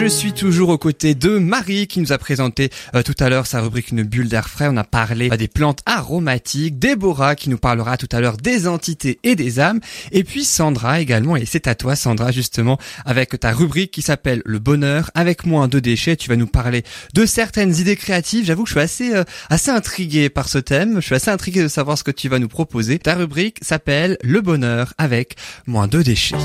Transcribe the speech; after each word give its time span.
je 0.00 0.06
suis 0.06 0.32
toujours 0.32 0.70
aux 0.70 0.78
côtés 0.78 1.14
de 1.14 1.36
Marie 1.36 1.86
qui 1.86 2.00
nous 2.00 2.10
a 2.10 2.16
présenté 2.16 2.70
euh, 2.94 3.02
tout 3.02 3.14
à 3.18 3.28
l'heure 3.28 3.46
sa 3.46 3.60
rubrique 3.60 3.90
Une 3.90 4.02
bulle 4.02 4.30
d'air 4.30 4.48
frais. 4.48 4.66
On 4.70 4.78
a 4.78 4.84
parlé 4.84 5.28
euh, 5.30 5.36
des 5.36 5.46
plantes 5.46 5.80
aromatiques. 5.84 6.78
Déborah 6.78 7.34
qui 7.34 7.50
nous 7.50 7.58
parlera 7.58 7.98
tout 7.98 8.08
à 8.10 8.18
l'heure 8.20 8.38
des 8.38 8.66
entités 8.66 9.18
et 9.24 9.36
des 9.36 9.60
âmes. 9.60 9.78
Et 10.10 10.24
puis 10.24 10.44
Sandra 10.44 11.02
également. 11.02 11.36
Et 11.36 11.44
c'est 11.44 11.66
à 11.66 11.74
toi 11.74 11.96
Sandra 11.96 12.32
justement 12.32 12.78
avec 13.04 13.38
ta 13.38 13.52
rubrique 13.52 13.90
qui 13.90 14.00
s'appelle 14.00 14.40
Le 14.46 14.58
bonheur 14.58 15.10
avec 15.14 15.44
moins 15.44 15.68
de 15.68 15.80
déchets. 15.80 16.16
Tu 16.16 16.30
vas 16.30 16.36
nous 16.36 16.46
parler 16.46 16.82
de 17.12 17.26
certaines 17.26 17.76
idées 17.76 17.96
créatives. 17.96 18.46
J'avoue 18.46 18.62
que 18.62 18.70
je 18.70 18.74
suis 18.76 18.80
assez 18.80 19.14
euh, 19.14 19.24
assez 19.50 19.70
intrigué 19.70 20.30
par 20.30 20.48
ce 20.48 20.56
thème. 20.56 21.02
Je 21.02 21.06
suis 21.06 21.14
assez 21.14 21.30
intrigué 21.30 21.62
de 21.62 21.68
savoir 21.68 21.98
ce 21.98 22.04
que 22.04 22.10
tu 22.10 22.30
vas 22.30 22.38
nous 22.38 22.48
proposer. 22.48 22.98
Ta 22.98 23.16
rubrique 23.16 23.58
s'appelle 23.60 24.16
Le 24.22 24.40
bonheur 24.40 24.94
avec 24.96 25.36
moins 25.66 25.88
de 25.88 26.00
déchets. 26.00 26.36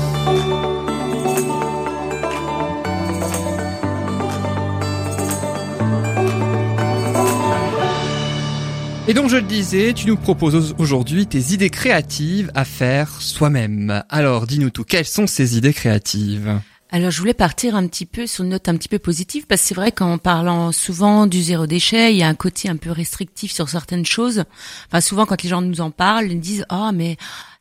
Et 9.08 9.14
donc 9.14 9.30
je 9.30 9.36
le 9.36 9.42
disais, 9.42 9.92
tu 9.92 10.08
nous 10.08 10.16
proposes 10.16 10.74
aujourd'hui 10.78 11.28
tes 11.28 11.52
idées 11.52 11.70
créatives 11.70 12.50
à 12.56 12.64
faire 12.64 13.22
soi-même. 13.22 14.02
Alors 14.08 14.48
dis-nous 14.48 14.70
tout, 14.70 14.82
quelles 14.82 15.06
sont 15.06 15.28
ces 15.28 15.56
idées 15.56 15.72
créatives? 15.72 16.60
Alors 16.90 17.12
je 17.12 17.20
voulais 17.20 17.34
partir 17.34 17.76
un 17.76 17.86
petit 17.86 18.04
peu 18.04 18.26
sur 18.26 18.42
une 18.42 18.50
note 18.50 18.68
un 18.68 18.76
petit 18.76 18.88
peu 18.88 18.98
positive 18.98 19.46
parce 19.46 19.60
que 19.60 19.68
c'est 19.68 19.74
vrai 19.76 19.92
qu'en 19.92 20.18
parlant 20.18 20.72
souvent 20.72 21.28
du 21.28 21.40
zéro 21.40 21.68
déchet, 21.68 22.12
il 22.14 22.18
y 22.18 22.24
a 22.24 22.28
un 22.28 22.34
côté 22.34 22.68
un 22.68 22.76
peu 22.76 22.90
restrictif 22.90 23.52
sur 23.52 23.68
certaines 23.68 24.06
choses. 24.06 24.42
Enfin 24.88 25.00
souvent 25.00 25.24
quand 25.24 25.40
les 25.40 25.48
gens 25.48 25.62
nous 25.62 25.80
en 25.80 25.92
parlent, 25.92 26.32
ils 26.32 26.40
disent 26.40 26.64
"Ah 26.68 26.90
mais 26.92 27.16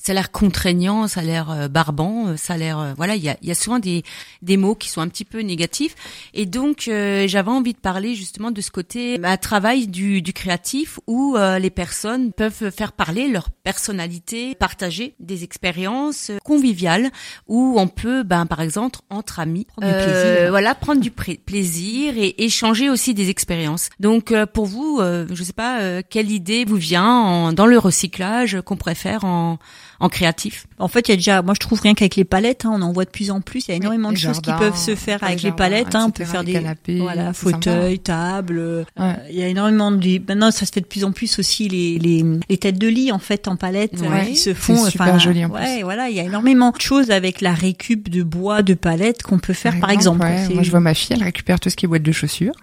ça 0.05 0.11
a 0.11 0.15
l'air 0.15 0.31
contraignant, 0.31 1.07
ça 1.07 1.21
a 1.21 1.23
l'air 1.23 1.49
euh, 1.49 1.67
barbant, 1.67 2.27
euh, 2.27 2.37
ça 2.37 2.53
a 2.53 2.57
l'air 2.57 2.77
euh, 2.77 2.93
voilà, 2.95 3.15
il 3.15 3.23
y 3.23 3.29
a, 3.29 3.37
y 3.41 3.49
a, 3.49 3.55
souvent 3.55 3.79
des 3.79 4.03
des 4.43 4.55
mots 4.55 4.75
qui 4.75 4.87
sont 4.87 5.01
un 5.01 5.07
petit 5.07 5.25
peu 5.25 5.39
négatifs 5.39 5.95
et 6.35 6.45
donc 6.45 6.83
j'avais 6.85 7.49
envie 7.49 7.73
de 7.73 7.79
parler 7.79 8.13
justement 8.13 8.51
de 8.51 8.61
ce 8.61 8.69
côté 8.69 9.19
à 9.23 9.37
travail 9.37 9.87
du, 9.87 10.21
du 10.21 10.33
créatif 10.33 10.99
où 11.07 11.35
les 11.59 11.69
personnes 11.69 12.31
peuvent 12.31 12.69
faire 12.69 12.91
parler 12.91 13.27
leur 13.27 13.49
personnalité, 13.49 14.53
partager 14.55 15.15
des 15.19 15.43
expériences 15.43 16.31
conviviales 16.43 17.09
où 17.47 17.75
on 17.79 17.87
peut 17.87 18.23
ben 18.23 18.45
par 18.45 18.61
exemple 18.61 18.99
entre 19.09 19.39
amis 19.39 19.65
prendre 19.65 19.87
du 19.87 20.03
plaisir. 20.03 20.49
voilà 20.49 20.75
prendre 20.75 21.01
du 21.01 21.11
plaisir 21.11 22.13
et 22.17 22.35
échanger 22.43 22.89
aussi 22.89 23.13
des 23.13 23.29
expériences. 23.29 23.89
Donc 23.99 24.33
pour 24.53 24.65
vous, 24.65 24.99
je 25.01 25.43
sais 25.43 25.53
pas 25.53 26.03
quelle 26.03 26.29
idée 26.29 26.65
vous 26.65 26.75
vient 26.75 27.09
en, 27.09 27.53
dans 27.53 27.65
le 27.65 27.79
recyclage 27.79 28.61
qu'on 28.61 28.77
préfère 28.77 29.23
en 29.23 29.57
en 29.99 30.09
créatif 30.09 30.67
En 30.79 30.87
fait, 30.87 31.07
il 31.07 31.11
y 31.11 31.13
a 31.13 31.17
déjà, 31.17 31.41
moi 31.41 31.53
je 31.53 31.59
trouve 31.59 31.81
rien 31.81 31.93
qu'avec 31.93 32.15
les 32.15 32.23
palettes, 32.23 32.65
hein, 32.65 32.71
on 32.73 32.81
en 32.81 32.91
voit 32.91 33.05
de 33.05 33.09
plus 33.09 33.31
en 33.31 33.41
plus. 33.41 33.67
Il 33.67 33.71
y 33.71 33.73
a 33.73 33.77
énormément 33.77 34.11
de 34.11 34.17
choses 34.17 34.41
qui 34.41 34.51
peuvent 34.51 34.77
se 34.77 34.95
faire 34.95 35.23
avec 35.23 35.41
les, 35.41 35.51
palettes. 35.51 35.95
Hein, 35.95 36.05
on 36.07 36.11
peut 36.11 36.25
faire 36.25 36.43
des 36.43 36.53
canapés, 36.53 36.99
voilà, 36.99 37.33
fauteuils, 37.33 37.99
tables. 37.99 38.59
Euh, 38.59 38.83
il 39.29 39.37
y 39.37 39.43
a 39.43 39.47
énormément 39.47 39.91
de. 39.91 40.21
Maintenant, 40.27 40.51
ça 40.51 40.65
se 40.65 40.71
fait 40.71 40.81
de 40.81 40.85
plus 40.85 41.03
en 41.03 41.11
plus 41.11 41.39
aussi 41.39 41.67
les 41.67 41.97
les, 41.99 42.23
les 42.49 42.57
têtes 42.57 42.77
de 42.77 42.87
lit 42.87 43.11
en 43.11 43.19
fait 43.19 43.47
en 43.47 43.55
palette 43.55 43.99
ouais, 44.01 44.27
qui 44.27 44.35
se 44.35 44.53
font. 44.53 44.85
C'est 44.85 44.91
super 44.91 45.19
joli 45.19 45.45
en 45.45 45.49
ouais, 45.49 45.83
voilà, 45.83 46.09
il 46.09 46.15
y 46.15 46.19
a 46.19 46.23
énormément 46.23 46.71
de 46.71 46.81
choses 46.81 47.11
avec 47.11 47.41
la 47.41 47.53
récup 47.53 48.09
de 48.09 48.23
bois 48.23 48.61
de 48.61 48.73
palettes 48.73 49.23
qu'on 49.23 49.39
peut 49.39 49.53
faire 49.53 49.79
par, 49.79 49.89
exemple. 49.89 50.25
Moi, 50.53 50.63
je 50.63 50.71
vois 50.71 50.79
ma 50.79 50.93
fille, 50.93 51.15
elle 51.15 51.23
récupère 51.23 51.59
tout 51.59 51.69
ce 51.69 51.75
qui 51.75 51.85
est 51.85 51.87
boîte 51.87 52.03
de 52.03 52.11
chaussures. 52.11 52.53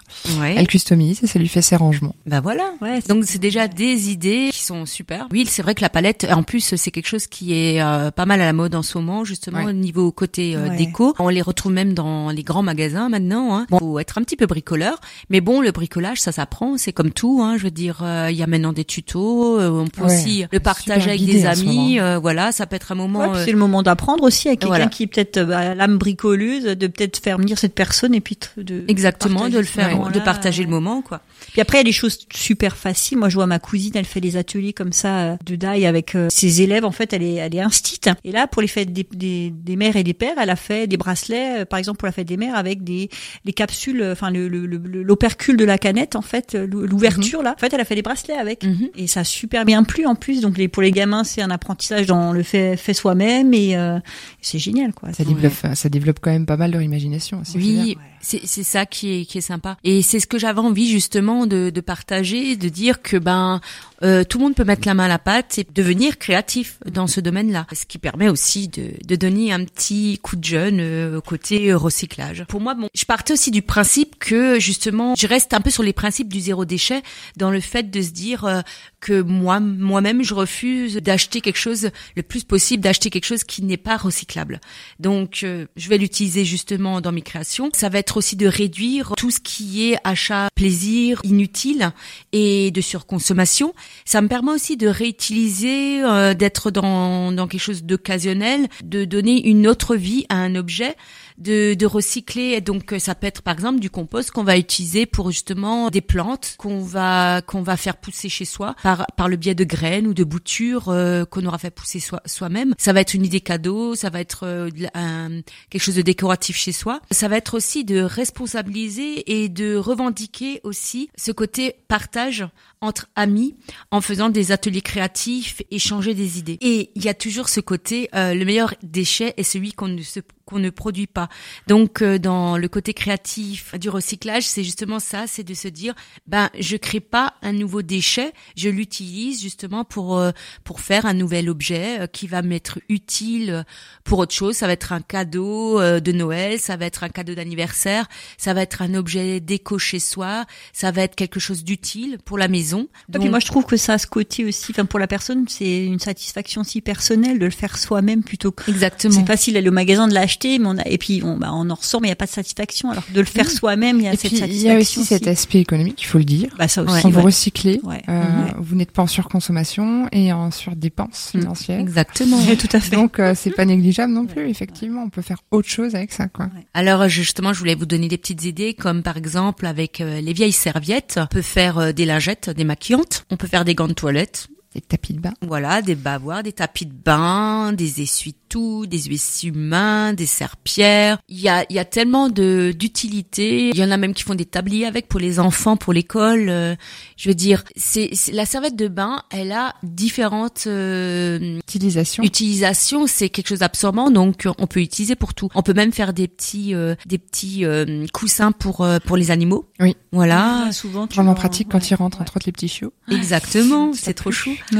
Elle 0.44 0.66
customise 0.66 1.22
et 1.22 1.27
ça 1.27 1.38
lui 1.38 1.48
fait 1.48 1.62
ses 1.62 1.77
rangements. 1.77 2.14
Bah 2.27 2.41
voilà. 2.41 2.64
Donc 3.08 3.25
c'est 3.27 3.38
déjà 3.38 3.69
des 3.69 4.10
idées 4.10 4.50
qui 4.53 4.62
sont 4.62 4.86
super. 4.86 5.27
Oui, 5.30 5.47
c'est 5.48 5.62
vrai 5.62 5.75
que 5.75 5.83
la 5.83 5.91
palette, 5.91 6.27
en 6.30 6.42
plus, 6.42 6.75
c'est 6.77 6.91
quelque 6.91 7.08
chose 7.08 7.22
qui 7.27 7.55
est 7.55 7.83
euh, 7.83 8.11
pas 8.11 8.27
mal 8.27 8.41
à 8.41 8.45
la 8.45 8.53
mode 8.53 8.75
en 8.75 8.83
ce 8.83 8.98
moment, 8.98 9.25
justement 9.25 9.65
au 9.65 9.73
niveau 9.73 10.12
côté 10.12 10.56
euh, 10.56 10.77
déco. 10.77 11.15
On 11.19 11.28
les 11.28 11.42
retrouve 11.42 11.73
même 11.73 11.95
dans 11.95 12.31
les 12.31 12.42
grands 12.42 12.62
magasins 12.62 13.09
maintenant. 13.09 13.56
Hein. 13.56 13.67
Bon, 13.70 13.78
faut 13.78 13.98
être 13.98 14.19
un 14.19 14.23
petit 14.23 14.37
peu 14.37 14.47
bricoleur, 14.47 15.01
mais 15.31 15.41
bon, 15.41 15.61
le 15.61 15.73
bricolage, 15.73 16.20
ça 16.20 16.33
s'apprend. 16.33 16.77
C'est 16.77 16.93
comme 16.93 17.11
tout. 17.11 17.41
Hein. 17.43 17.56
Je 17.59 17.65
veux 17.65 17.70
dire, 17.70 18.00
euh, 18.03 18.28
il 18.31 18.37
y 18.37 18.43
a 18.43 18.47
maintenant 18.47 18.73
des 18.73 18.84
tutos. 18.84 19.61
on 19.61 19.87
peut 19.87 20.05
aussi 20.05 20.44
le 20.50 20.61
partager 20.61 21.11
avec 21.11 21.25
des 21.25 21.47
amis. 21.47 21.99
voilà, 22.21 22.53
ça 22.53 22.66
peut 22.66 22.77
être 22.77 22.93
un 22.93 22.97
moment. 22.97 23.34
c'est 23.34 23.53
le 23.53 23.59
moment 23.59 23.82
d'apprendre 23.82 24.25
aussi 24.25 24.49
avec 24.49 24.61
quelqu'un 24.61 24.88
qui 24.88 25.05
est 25.05 25.06
peut-être 25.06 25.38
l'âme 25.38 25.99
bricoleuse, 25.99 26.65
de 26.65 26.87
peut-être 26.87 27.19
faire 27.19 27.38
venir 27.38 27.59
cette 27.59 27.75
personne 27.75 28.15
et 28.15 28.21
puis 28.21 28.38
de 28.56 28.84
exactement 28.88 29.49
de 29.49 29.59
le 29.59 29.65
faire, 29.65 30.11
de 30.11 30.21
partager 30.21 30.62
le 30.62 30.71
moment, 30.71 31.03
quoi. 31.03 31.21
Puis 31.53 31.61
après, 31.61 31.78
il 31.78 31.81
y 31.81 31.82
a 31.82 31.84
des 31.84 31.93
choses 31.93 32.19
super 32.32 32.77
faciles. 32.77 33.19
Moi, 33.19 33.28
je 33.28 33.34
vois 33.34 33.47
ma 33.47 33.59
cousine, 33.59 33.93
elle 33.94 34.05
fait 34.05 34.21
des 34.21 34.37
ateliers 34.37 34.72
comme 34.72 34.93
ça 34.93 35.37
de 35.44 35.56
die 35.56 35.87
avec 35.87 36.16
ses 36.28 36.62
élèves. 36.62 36.84
En 36.84 36.93
fait, 36.93 37.12
elle 37.12 37.23
est, 37.23 37.34
elle 37.34 37.55
est 37.55 37.61
instite. 37.61 38.11
Et 38.25 38.33
là, 38.33 38.47
pour 38.47 38.62
les 38.62 38.69
fêtes 38.69 38.93
des, 38.93 39.06
des, 39.12 39.50
des, 39.50 39.77
mères 39.77 39.97
et 39.97 40.05
des 40.05 40.15
pères, 40.15 40.34
elle 40.41 40.50
a 40.50 40.56
fait 40.56 40.87
des 40.87 40.97
bracelets, 40.97 41.62
euh, 41.62 41.65
par 41.65 41.78
exemple 41.78 41.99
pour 41.99 42.06
la 42.06 42.12
fête 42.12 42.28
des 42.28 42.37
mères, 42.37 42.55
avec 42.55 42.84
des 42.84 43.09
les 43.45 43.53
capsules, 43.53 44.03
enfin 44.11 44.31
le 44.31 44.49
l'opercule 44.49 45.56
de 45.56 45.65
la 45.65 45.78
canette, 45.78 46.17
en 46.17 46.23
fait, 46.23 46.55
l'ouverture 46.55 47.41
mhm. 47.41 47.45
là. 47.47 47.55
En 47.56 47.61
fait, 47.61 47.73
elle 47.73 47.81
a 47.81 47.84
fait 47.84 47.95
des 47.95 48.03
bracelets 48.03 48.34
avec. 48.34 48.65
Mhm. 48.65 48.91
Et 48.97 49.06
ça 49.06 49.21
a 49.21 49.25
super 49.25 49.65
bien 49.65 49.84
plu 49.84 50.06
en 50.06 50.15
plus. 50.15 50.41
Donc 50.41 50.59
les, 50.59 50.69
pour 50.69 50.83
les 50.83 50.91
gamins, 50.91 51.25
c'est 51.25 51.43
un 51.43 51.50
apprentissage 51.50 52.06
dans 52.06 52.33
le 52.33 52.43
fait, 52.43 52.77
fait 52.77 52.95
soi-même 52.95 53.55
et 53.55 53.77
euh, 53.77 53.99
c'est 54.41 54.59
génial 54.59 54.93
quoi. 54.93 55.12
Ça 55.12 55.25
développe, 55.25 55.53
ça 55.75 55.89
développe 55.89 56.19
quand 56.21 56.31
même 56.31 56.47
pas 56.47 56.56
mal 56.56 56.73
leur 56.73 56.83
imagination. 56.83 57.43
Oui, 57.55 57.97
c'est 58.22 58.62
ça 58.62 58.87
qui 58.87 59.21
est 59.21 59.25
qui 59.25 59.38
est 59.38 59.43
sympa. 59.43 59.77
Et 59.84 60.03
c'est 60.03 60.21
ce 60.21 60.27
que 60.27 60.38
j'avais 60.38 60.60
envie 60.60 60.91
justement 60.91 61.47
de, 61.47 61.71
de 61.71 61.81
partager, 61.81 62.56
de 62.56 62.69
dire 62.69 63.03
que 63.03 63.16
ben 63.16 63.60
euh, 64.03 64.25
tout 64.25 64.38
le 64.38 64.44
monde 64.44 64.55
peut 64.55 64.65
mettre 64.65 64.87
la 64.87 64.94
main 64.94 65.05
à 65.05 65.09
la 65.09 65.19
pâte 65.19 65.59
et 65.59 65.66
devenir 65.75 66.19
créatif 66.19 66.78
dans 66.91 67.06
ce 67.06 67.21
domaine-là, 67.21 67.66
ce 67.72 67.84
qui 67.84 67.99
permet 67.99 68.28
aussi 68.28 68.69
de, 68.69 68.91
de 69.06 69.16
donner 69.16 69.53
un 69.53 69.65
petit 69.65 70.19
coup 70.22 70.37
de 70.37 70.44
jeune 70.44 70.81
euh, 70.81 71.21
côté 71.21 71.72
recyclage. 71.72 72.44
Pour 72.49 72.61
moi, 72.61 72.75
bon, 72.75 72.88
je 72.94 73.05
partais 73.05 73.34
aussi 73.34 73.50
du 73.50 73.62
principe 73.62 74.19
que 74.19 74.59
justement, 74.59 75.15
je 75.16 75.27
reste 75.27 75.55
un 75.55 75.61
peu 75.61 75.71
sur 75.71 75.82
les 75.82 75.93
principes 75.93 76.32
du 76.32 76.41
zéro 76.41 76.65
déchet, 76.65 77.03
dans 77.37 77.50
le 77.50 77.61
fait 77.61 77.91
de 77.91 78.03
se 78.03 78.11
dire 78.11 78.44
euh, 78.44 78.61
que 79.02 79.20
moi, 79.20 79.60
moi-même, 79.60 80.22
je 80.22 80.32
refuse 80.32 80.96
d'acheter 80.96 81.42
quelque 81.42 81.58
chose 81.58 81.90
le 82.16 82.22
plus 82.22 82.44
possible, 82.44 82.82
d'acheter 82.82 83.10
quelque 83.10 83.26
chose 83.26 83.44
qui 83.44 83.62
n'est 83.62 83.76
pas 83.76 83.96
recyclable. 83.96 84.60
Donc, 85.00 85.40
euh, 85.42 85.66
je 85.76 85.88
vais 85.88 85.98
l'utiliser 85.98 86.44
justement 86.44 87.00
dans 87.00 87.12
mes 87.12 87.20
créations. 87.20 87.70
Ça 87.74 87.88
va 87.88 87.98
être 87.98 88.16
aussi 88.16 88.36
de 88.36 88.46
réduire 88.46 89.12
tout 89.16 89.30
ce 89.30 89.40
qui 89.40 89.90
est 89.90 89.96
achat 90.04 90.48
plaisir 90.54 91.20
inutile 91.24 91.92
et 92.32 92.70
de 92.70 92.80
surconsommation. 92.80 93.74
Ça 94.04 94.22
me 94.22 94.28
permet 94.28 94.52
aussi 94.52 94.76
de 94.76 94.86
réutiliser, 94.86 96.02
euh, 96.02 96.32
d'être 96.32 96.70
dans, 96.70 97.32
dans 97.32 97.48
quelque 97.48 97.60
chose 97.60 97.82
d'occasionnel, 97.82 98.69
de 98.84 99.04
donner 99.04 99.46
une 99.48 99.66
autre 99.66 99.96
vie 99.96 100.24
à 100.28 100.36
un 100.36 100.54
objet 100.54 100.94
de, 101.38 101.75
de 101.75 101.87
recycler. 101.87 102.60
Donc 102.60 102.93
euh, 102.93 102.98
ça 102.98 103.15
peut 103.15 103.26
être 103.26 103.43
par 103.43 103.54
exemple 103.54 103.81
du 103.81 103.91
compost 103.91 104.31
qu'on 104.31 104.44
va 104.44 104.56
utiliser 104.56 105.06
pour 105.06 105.31
justement 105.31 105.91
des 105.91 106.00
plantes 106.00 106.56
qu'on 106.59 106.81
va 106.81 107.43
qu'on 107.43 107.62
va 107.62 107.76
faire 107.76 107.97
pousser 107.97 108.28
chez 108.28 108.44
soi 108.44 108.75
par 108.82 109.06
par 109.16 109.28
le 109.28 109.37
biais 109.37 109.54
de 109.54 109.65
graines 109.65 110.06
ou 110.06 110.15
de 110.15 110.25
boutures 110.25 110.88
euh, 110.88 111.25
qu'on 111.25 111.44
aura 111.47 111.59
fait 111.59 111.70
pousser 111.70 112.00
soi 112.00 112.20
soi-même. 112.26 112.75
Ça 112.78 112.93
va 112.93 113.00
être 113.00 113.15
une 113.15 113.25
idée 113.25 113.41
cadeau, 113.41 113.94
ça 113.94 114.10
va 114.10 114.20
être 114.20 114.44
euh, 114.47 114.70
un, 114.94 115.41
quelque 115.70 115.82
chose 115.82 115.97
de 115.97 116.03
décoratif 116.03 116.56
chez 116.56 116.72
soi. 116.72 117.00
Ça 117.10 117.28
va 117.28 117.37
être 117.37 117.54
aussi 117.54 117.84
de 117.84 118.00
responsabiliser 118.00 119.43
et 119.43 119.49
de 119.49 119.76
revendiquer 119.76 120.60
aussi 120.64 121.10
ce 121.16 121.32
côté 121.32 121.76
partage 121.88 122.47
entre 122.81 123.09
amis 123.14 123.54
en 123.93 124.00
faisant 124.00 124.28
des 124.28 124.50
ateliers 124.50 124.81
créatifs, 124.81 125.62
échanger 125.70 126.14
des 126.14 126.41
idées. 126.41 126.59
Et 126.60 126.91
il 126.97 127.04
y 127.04 127.09
a 127.09 127.14
toujours 127.14 127.49
ce 127.49 127.60
côté, 127.60 128.09
le 128.12 128.44
meilleur 128.44 128.75
déchet 128.82 129.34
est 129.37 129.44
celui 129.44 129.72
qu'on 129.72 129.88
ne 129.88 130.03
se 130.03 130.20
qu'on 130.44 130.59
ne 130.59 130.70
produit 130.70 131.06
pas. 131.06 131.22
Donc 131.66 132.03
euh, 132.03 132.19
dans 132.19 132.56
le 132.56 132.69
côté 132.69 132.94
créatif 132.94 133.75
du 133.78 133.88
recyclage, 133.88 134.44
c'est 134.44 134.65
justement 134.65 134.99
ça, 134.99 135.27
c'est 135.27 135.44
de 135.44 135.55
se 135.55 135.69
dire 135.69 135.94
ben 136.27 136.50
je 136.59 136.77
crée 136.77 137.00
pas 137.00 137.34
un 137.43 137.53
nouveau 137.53 137.83
déchet, 137.83 138.33
je 138.56 138.69
l'utilise 138.69 139.43
justement 139.43 139.84
pour 139.84 140.19
euh, 140.19 140.31
pour 140.65 140.81
faire 140.81 141.06
un 141.06 141.15
nouvel 141.15 141.49
objet 141.49 142.00
euh, 142.00 142.06
qui 142.06 142.27
va 142.27 142.43
m'être 142.43 142.78
utile 142.88 143.65
pour 144.05 144.19
autre 144.19 144.34
chose, 144.34 144.56
ça 144.56 144.66
va 144.66 144.72
être 144.72 144.93
un 144.93 145.00
cadeau 145.00 145.81
de 145.81 146.12
Noël, 146.12 146.61
ça 146.61 146.77
va 146.77 146.87
être 146.87 147.05
un 147.05 147.09
cadeau 147.09 147.34
d'anniversaire, 147.34 148.08
ça 148.37 148.55
va 148.55 148.62
être 148.62 148.82
un 148.82 148.94
objet 148.94 149.41
déco 149.41 149.79
chez 149.79 149.99
soi, 149.99 150.44
ça 150.73 150.91
va 150.91 151.02
être 151.02 151.14
quelque 151.14 151.41
chose 151.41 151.64
d'utile 151.64 152.19
pour 152.25 152.38
la 152.38 152.49
maison. 152.49 152.88
Donc... 153.08 153.29
moi 153.29 153.38
je 153.38 153.46
trouve 153.46 153.64
que 153.64 153.76
ça 153.76 153.94
a 153.94 153.99
ce 153.99 154.06
côté 154.06 154.44
aussi 154.44 154.73
enfin 154.73 154.85
pour 154.85 154.99
la 154.99 155.06
personne, 155.06 155.44
c'est 155.49 155.85
une 155.85 155.99
satisfaction 155.99 156.64
si 156.64 156.81
personnelle 156.81 157.38
de 157.38 157.44
le 157.44 157.50
faire 157.50 157.79
soi-même 157.79 158.23
plutôt 158.23 158.52
que 158.52 158.70
Exactement. 158.70 159.14
C'est 159.14 159.26
facile 159.26 159.55
d'aller 159.55 159.69
au 159.69 159.73
magasin 159.73 160.08
de 160.08 160.14
l'acheter 160.14 160.58
mais 160.58 160.67
on 160.67 160.79
a, 160.79 160.87
et 160.87 160.99
puis 160.99 161.12
on, 161.25 161.37
bah, 161.37 161.50
on 161.53 161.69
en 161.70 161.75
ressort, 161.75 162.00
mais 162.00 162.09
il 162.09 162.11
n'y 162.11 162.14
a 162.14 162.17
pas 162.17 162.26
de 162.26 162.31
satisfaction. 162.31 162.91
Alors 162.91 163.05
de 163.12 163.20
le 163.20 163.26
faire 163.26 163.50
soi-même, 163.50 163.99
il 163.99 164.05
y 164.05 164.09
a 164.09 164.12
cette 164.12 164.23
satisfaction. 164.23 164.56
Il 164.56 164.62
y 164.62 164.70
a 164.70 164.79
aussi, 164.79 165.05
cet 165.05 165.26
aspect 165.26 165.61
économique, 165.61 166.00
il 166.03 166.06
faut 166.06 166.19
le 166.19 166.25
dire. 166.25 166.55
Bah, 166.59 166.69
ça 166.69 166.82
aussi, 166.82 167.03
Quand 167.03 167.11
vous 167.11 167.23
recyclez, 167.23 167.81
euh, 168.09 168.23
vous 168.59 168.76
n'êtes 168.76 168.93
pas 168.93 169.03
en 169.03 169.06
surconsommation 169.06 170.09
et 170.12 170.32
en 170.32 170.50
surdépense 170.50 171.32
mm. 171.35 171.41
financière. 171.41 171.81
Exactement. 171.81 172.38
tout 172.59 172.69
à 172.73 172.81
fait. 172.81 172.97
Donc 172.97 173.19
euh, 173.19 173.35
c'est 173.37 173.50
pas 173.50 173.64
négligeable 173.64 174.12
non 174.12 174.26
plus. 174.26 174.49
Effectivement, 174.49 175.03
on 175.03 175.11
peut 175.11 175.23
faire 175.23 175.38
autre 175.50 175.69
chose 175.69 175.94
avec 175.94 176.12
ça, 176.12 176.29
quoi. 176.29 176.49
Alors 176.75 177.09
justement, 177.09 177.53
je 177.53 177.58
voulais 177.58 177.75
vous 177.75 177.87
donner 177.87 178.08
des 178.08 178.19
petites 178.19 178.44
idées, 178.44 178.75
comme 178.75 179.03
par 179.03 179.17
exemple 179.17 179.67
avec 179.67 180.00
euh, 180.00 180.20
les 180.20 180.32
vieilles 180.32 180.53
serviettes, 180.53 181.19
on 181.20 181.26
peut 181.26 181.43
faire 181.43 181.93
des 181.93 182.05
lingettes, 182.05 182.50
des 182.50 182.65
maquillantes, 182.65 183.25
on 183.31 183.37
peut 183.37 183.47
faire 183.49 183.65
des 183.65 183.75
gants 183.75 183.88
de 183.88 183.93
toilette, 183.93 184.49
Des 184.74 184.80
tapis 184.80 185.12
de 185.12 185.20
bain. 185.20 185.34
Voilà, 185.42 185.82
des 185.82 185.94
bavoirs, 185.94 186.42
des 186.42 186.52
tapis 186.52 186.86
de 186.86 186.92
bain, 186.94 187.72
des 187.74 188.00
essuie-tout, 188.00 188.86
des 188.86 189.10
essuie-mains, 189.12 190.14
des 190.14 190.24
serpillères. 190.24 191.19
Il 191.28 191.38
y 191.40 191.48
a, 191.50 191.64
il 191.69 191.76
y 191.76 191.78
a 191.78 191.84
tellement 191.84 192.30
de 192.30 192.72
d'utilité. 192.78 193.69
Il 193.69 193.76
y 193.76 193.84
en 193.84 193.90
a 193.90 193.96
même 193.98 194.14
qui 194.14 194.22
font 194.22 194.34
des 194.34 194.46
tabliers 194.46 194.86
avec 194.86 195.08
pour 195.08 195.20
les 195.20 195.38
enfants, 195.40 195.76
pour 195.76 195.92
l'école. 195.92 196.46
Euh, 196.48 196.74
je 197.19 197.28
veux 197.28 197.34
dire, 197.34 197.64
c'est 197.76 198.10
c'est- 198.14 198.32
la 198.32 198.46
serviette 198.46 198.76
de 198.76 198.88
bain, 198.88 199.22
elle 199.30 199.52
a 199.52 199.74
différentes 199.82 200.64
euh, 200.66 201.58
Utilisation. 201.58 202.22
utilisations. 202.24 203.06
C'est 203.06 203.28
quelque 203.28 203.48
chose 203.48 203.58
d'absorbant, 203.60 204.10
donc 204.10 204.46
euh, 204.46 204.52
on 204.58 204.66
peut 204.66 204.80
utiliser 204.80 205.16
pour 205.16 205.34
tout. 205.34 205.48
On 205.54 205.62
peut 205.62 205.74
même 205.74 205.92
faire 205.92 206.12
des 206.14 206.28
petits 206.28 206.74
euh, 206.74 206.94
des 207.04 207.19
petits 207.19 207.64
euh, 207.66 208.06
coussins 208.12 208.52
pour 208.52 208.80
euh, 208.80 208.98
pour 209.04 209.16
les 209.19 209.30
animaux. 209.30 209.69
Oui. 209.80 209.96
Voilà, 210.12 210.64
Ah, 210.69 210.72
souvent, 210.72 211.06
tu 211.06 211.14
Vraiment 211.16 211.34
pratique 211.34 211.69
ouais, 211.69 211.72
quand 211.72 211.90
ils 211.90 211.94
rentrent, 211.94 212.19
ouais. 212.19 212.22
entre 212.22 212.36
autres 212.36 212.46
les 212.46 212.52
petits 212.52 212.69
chiots. 212.69 212.92
exactement. 213.10 213.92
C'est 213.94 214.14
trop 214.14 214.30
chou. 214.30 214.50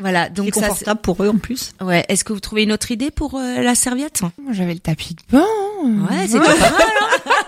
Voilà, 0.00 0.28
donc 0.28 0.54
ça. 0.54 0.60
c'est- 0.60 0.68
confortable 0.68 1.00
pour 1.00 1.24
eux 1.24 1.28
en 1.28 1.38
plus. 1.38 1.72
Ouais. 1.80 2.04
Est-ce 2.08 2.22
que 2.22 2.32
vous 2.32 2.38
trouvez 2.38 2.62
une 2.62 2.70
autre 2.70 2.92
idée 2.92 3.10
pour 3.10 3.34
euh, 3.34 3.60
la 3.60 3.74
serviette? 3.74 4.20
Moi, 4.22 4.52
j'avais 4.52 4.72
le 4.74 4.78
tapis 4.78 5.16
de 5.16 5.22
bain. 5.36 5.44
Ouais, 5.82 6.28
c'est 6.28 6.38
déjà 6.38 6.54
pas 6.54 6.70
mal. 6.70 6.82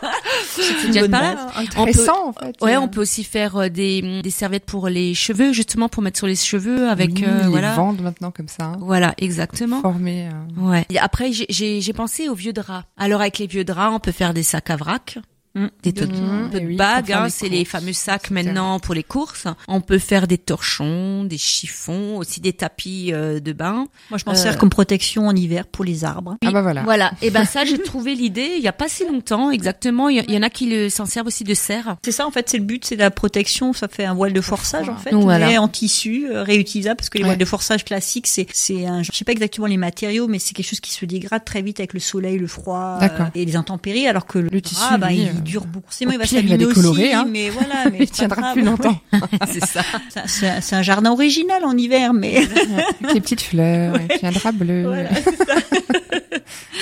Hein 0.02 0.10
c'est 0.56 0.86
déjà 0.88 1.02
pas 1.02 1.08
mal. 1.08 1.38
On 1.54 1.62
peut- 1.62 1.80
Intéressant, 1.90 2.28
en 2.28 2.32
fait. 2.32 2.56
Ouais, 2.60 2.74
Euh, 2.74 2.80
on 2.80 2.88
peut 2.88 3.00
aussi 3.00 3.22
faire 3.22 3.56
euh, 3.56 3.68
des, 3.68 4.20
des 4.22 4.30
serviettes 4.30 4.64
pour 4.64 4.88
les 4.88 5.14
cheveux, 5.14 5.52
justement 5.52 5.88
pour 5.88 6.02
mettre 6.02 6.18
sur 6.18 6.26
les 6.26 6.34
cheveux 6.34 6.88
avec 6.88 7.10
oui, 7.10 7.24
euh, 7.24 7.38
ils 7.44 7.48
voilà. 7.50 7.74
vendent 7.74 8.00
maintenant 8.02 8.32
comme 8.32 8.48
ça. 8.48 8.64
hein. 8.64 8.76
Voilà, 8.80 9.14
exactement. 9.18 9.80
Formés. 9.80 10.26
euh, 10.28 10.60
Ouais. 10.60 10.84
Et 10.90 10.98
après, 10.98 11.30
j'ai- 11.32 11.46
j'ai 11.50 11.80
j'ai 11.80 11.92
pensé 11.92 12.28
aux 12.28 12.34
vieux 12.34 12.52
draps. 12.52 12.84
Alors 12.96 13.20
avec 13.20 13.38
les 13.38 13.46
vieux 13.46 13.62
draps, 13.62 13.94
on 13.94 14.00
peut 14.00 14.10
faire 14.10 14.34
des 14.34 14.42
sacs 14.42 14.70
à 14.70 14.76
vrac. 14.76 15.18
Mm. 15.56 15.66
Des 15.82 15.92
tote, 15.92 16.10
Mmh, 16.10 16.50
tote 16.52 16.60
et 16.62 16.66
oui, 16.66 16.76
bags, 16.76 17.10
hein, 17.10 17.28
c'est 17.28 17.48
les 17.48 17.64
fameux 17.64 17.92
sacs 17.92 18.30
maintenant 18.30 18.78
pour 18.78 18.94
les 18.94 19.02
courses. 19.02 19.46
On 19.66 19.80
peut 19.80 19.98
faire 19.98 20.28
des 20.28 20.38
torchons, 20.38 21.24
des 21.24 21.38
chiffons, 21.38 22.18
aussi 22.18 22.40
des 22.40 22.52
tapis 22.52 23.10
euh, 23.12 23.40
de 23.40 23.52
bain. 23.52 23.86
Moi, 24.10 24.18
je 24.18 24.24
m'en 24.26 24.32
Euh, 24.32 24.36
sers 24.36 24.58
comme 24.58 24.70
protection 24.70 25.26
en 25.26 25.34
hiver 25.34 25.66
pour 25.66 25.84
les 25.84 26.04
arbres. 26.04 26.36
Ah 26.46 26.52
bah 26.52 26.62
voilà. 26.62 26.82
Voilà. 26.84 27.10
Et 27.20 27.30
ben 27.30 27.44
ça, 27.44 27.64
j'ai 27.64 27.78
trouvé 27.78 28.14
l'idée 28.14 28.52
il 28.56 28.62
y 28.62 28.68
a 28.68 28.72
pas 28.72 28.88
si 28.88 29.04
longtemps, 29.06 29.50
exactement. 29.50 30.08
Il 30.08 30.18
y, 30.18 30.24
il 30.28 30.34
y 30.34 30.38
en 30.38 30.42
a 30.42 30.50
qui 30.50 30.66
le- 30.70 30.88
s'en 30.88 31.06
servent 31.06 31.26
aussi 31.26 31.42
de 31.42 31.54
serre. 31.54 31.96
C'est 32.04 32.12
ça, 32.12 32.26
en 32.26 32.30
fait, 32.30 32.48
c'est 32.48 32.58
le 32.58 32.64
but, 32.64 32.84
c'est 32.84 32.94
la 32.96 33.10
protection. 33.10 33.72
Ça 33.72 33.88
fait 33.88 34.04
un 34.04 34.14
voile 34.14 34.32
de 34.32 34.40
forçage, 34.40 34.88
en 34.88 34.96
fait, 34.96 35.10
Voilà. 35.12 35.48
mais 35.48 35.58
en 35.58 35.66
tissu, 35.66 36.28
euh, 36.30 36.42
réutilisable, 36.44 36.96
parce 36.96 37.08
que 37.10 37.18
les 37.18 37.24
Ouais. 37.24 37.30
voiles 37.30 37.38
de 37.38 37.44
forçage 37.44 37.84
classiques, 37.84 38.26
c'est, 38.28 38.46
c'est 38.52 38.86
un, 38.86 39.02
je 39.02 39.10
sais 39.12 39.24
pas 39.24 39.32
exactement 39.32 39.66
les 39.66 39.76
matériaux, 39.78 40.28
mais 40.28 40.38
c'est 40.38 40.54
quelque 40.54 40.68
chose 40.68 40.80
qui 40.80 40.92
se 40.92 41.04
dégrade 41.06 41.44
très 41.44 41.62
vite 41.62 41.80
avec 41.80 41.92
le 41.92 42.00
soleil, 42.00 42.38
le 42.38 42.46
froid 42.46 42.98
D'accord. 43.00 43.26
euh, 43.26 43.30
et 43.40 43.44
les 43.44 43.56
intempéries, 43.56 44.06
alors 44.06 44.26
que 44.26 44.38
le, 44.38 44.48
Le 44.52 44.60
tissu, 44.62 44.80
tissu, 44.84 44.98
bah, 44.98 45.08
lui, 45.08 45.26
il 45.40 45.44
dure 45.44 45.64
beaucoup. 45.66 45.86
C'est 45.90 46.04
moi, 46.04 46.14
il 46.14 46.18
va 46.18 46.24
il 46.24 46.28
s'abîmer 46.28 46.58
décolorer, 46.58 47.04
aussi, 47.08 47.12
hein. 47.14 47.26
mais 47.28 47.50
voilà, 47.50 47.88
mais 47.90 47.98
Il 48.00 48.10
tiendra 48.10 48.40
grave. 48.40 48.52
plus 48.54 48.62
longtemps. 48.62 48.98
c'est 49.50 49.64
ça. 49.64 49.82
Ça, 50.08 50.22
C'est 50.26 50.48
un, 50.48 50.60
c'est 50.60 50.76
un 50.76 50.82
jardin 50.82 51.10
original 51.12 51.64
en 51.64 51.76
hiver, 51.76 52.12
mais 52.12 52.36
Avec 52.38 53.14
les 53.14 53.20
petites 53.20 53.40
fleurs, 53.42 53.96
et 54.00 54.06
puis 54.08 54.26
un 54.26 54.32
drap 54.32 54.52
bleu. 54.52 54.84
voilà. 54.86 55.08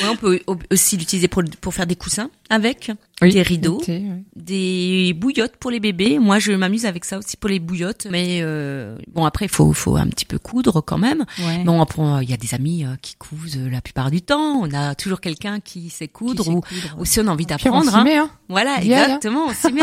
Ouais, 0.02 0.08
on 0.10 0.16
peut 0.16 0.40
au- 0.46 0.56
aussi 0.70 0.96
l'utiliser 0.96 1.28
pour, 1.28 1.42
pour 1.60 1.74
faire 1.74 1.86
des 1.86 1.96
coussins 1.96 2.30
avec, 2.50 2.90
Oui, 3.20 3.32
des 3.32 3.42
rideaux, 3.42 3.80
ouais. 3.88 4.22
des 4.36 5.12
bouillottes 5.12 5.56
pour 5.56 5.70
les 5.70 5.80
bébés. 5.80 6.18
Moi, 6.20 6.38
je 6.38 6.52
m'amuse 6.52 6.86
avec 6.86 7.04
ça 7.04 7.18
aussi 7.18 7.36
pour 7.36 7.50
les 7.50 7.58
bouillottes. 7.58 8.06
Mais 8.10 8.40
euh, 8.42 8.96
bon, 9.12 9.24
après, 9.24 9.46
il 9.46 9.50
faut, 9.50 9.72
faut 9.72 9.96
un 9.96 10.06
petit 10.06 10.24
peu 10.24 10.38
coudre 10.38 10.80
quand 10.80 10.98
même. 10.98 11.24
Ouais. 11.40 11.64
Bon, 11.64 11.82
après, 11.82 12.02
il 12.22 12.30
y 12.30 12.32
a 12.32 12.36
des 12.36 12.54
amis 12.54 12.84
euh, 12.84 12.94
qui 13.02 13.16
cousent 13.16 13.58
la 13.58 13.80
plupart 13.80 14.12
du 14.12 14.22
temps. 14.22 14.60
On 14.62 14.72
a 14.72 14.94
toujours 14.94 15.20
quelqu'un 15.20 15.58
qui 15.58 15.90
sait 15.90 16.06
coudre 16.06 16.44
Qui 16.44 16.50
sait 16.50 16.56
ou, 16.56 16.60
coudre, 16.60 16.96
ou 16.98 17.04
si 17.04 17.18
on 17.18 17.26
a 17.26 17.30
envie 17.30 17.46
d'apprendre. 17.46 17.90
s'y 17.90 17.96
hein. 17.96 18.06
hein. 18.06 18.30
Voilà, 18.48 18.76
exactement, 18.80 19.46
on 19.48 19.52
s'y 19.52 19.72
met. 19.72 19.82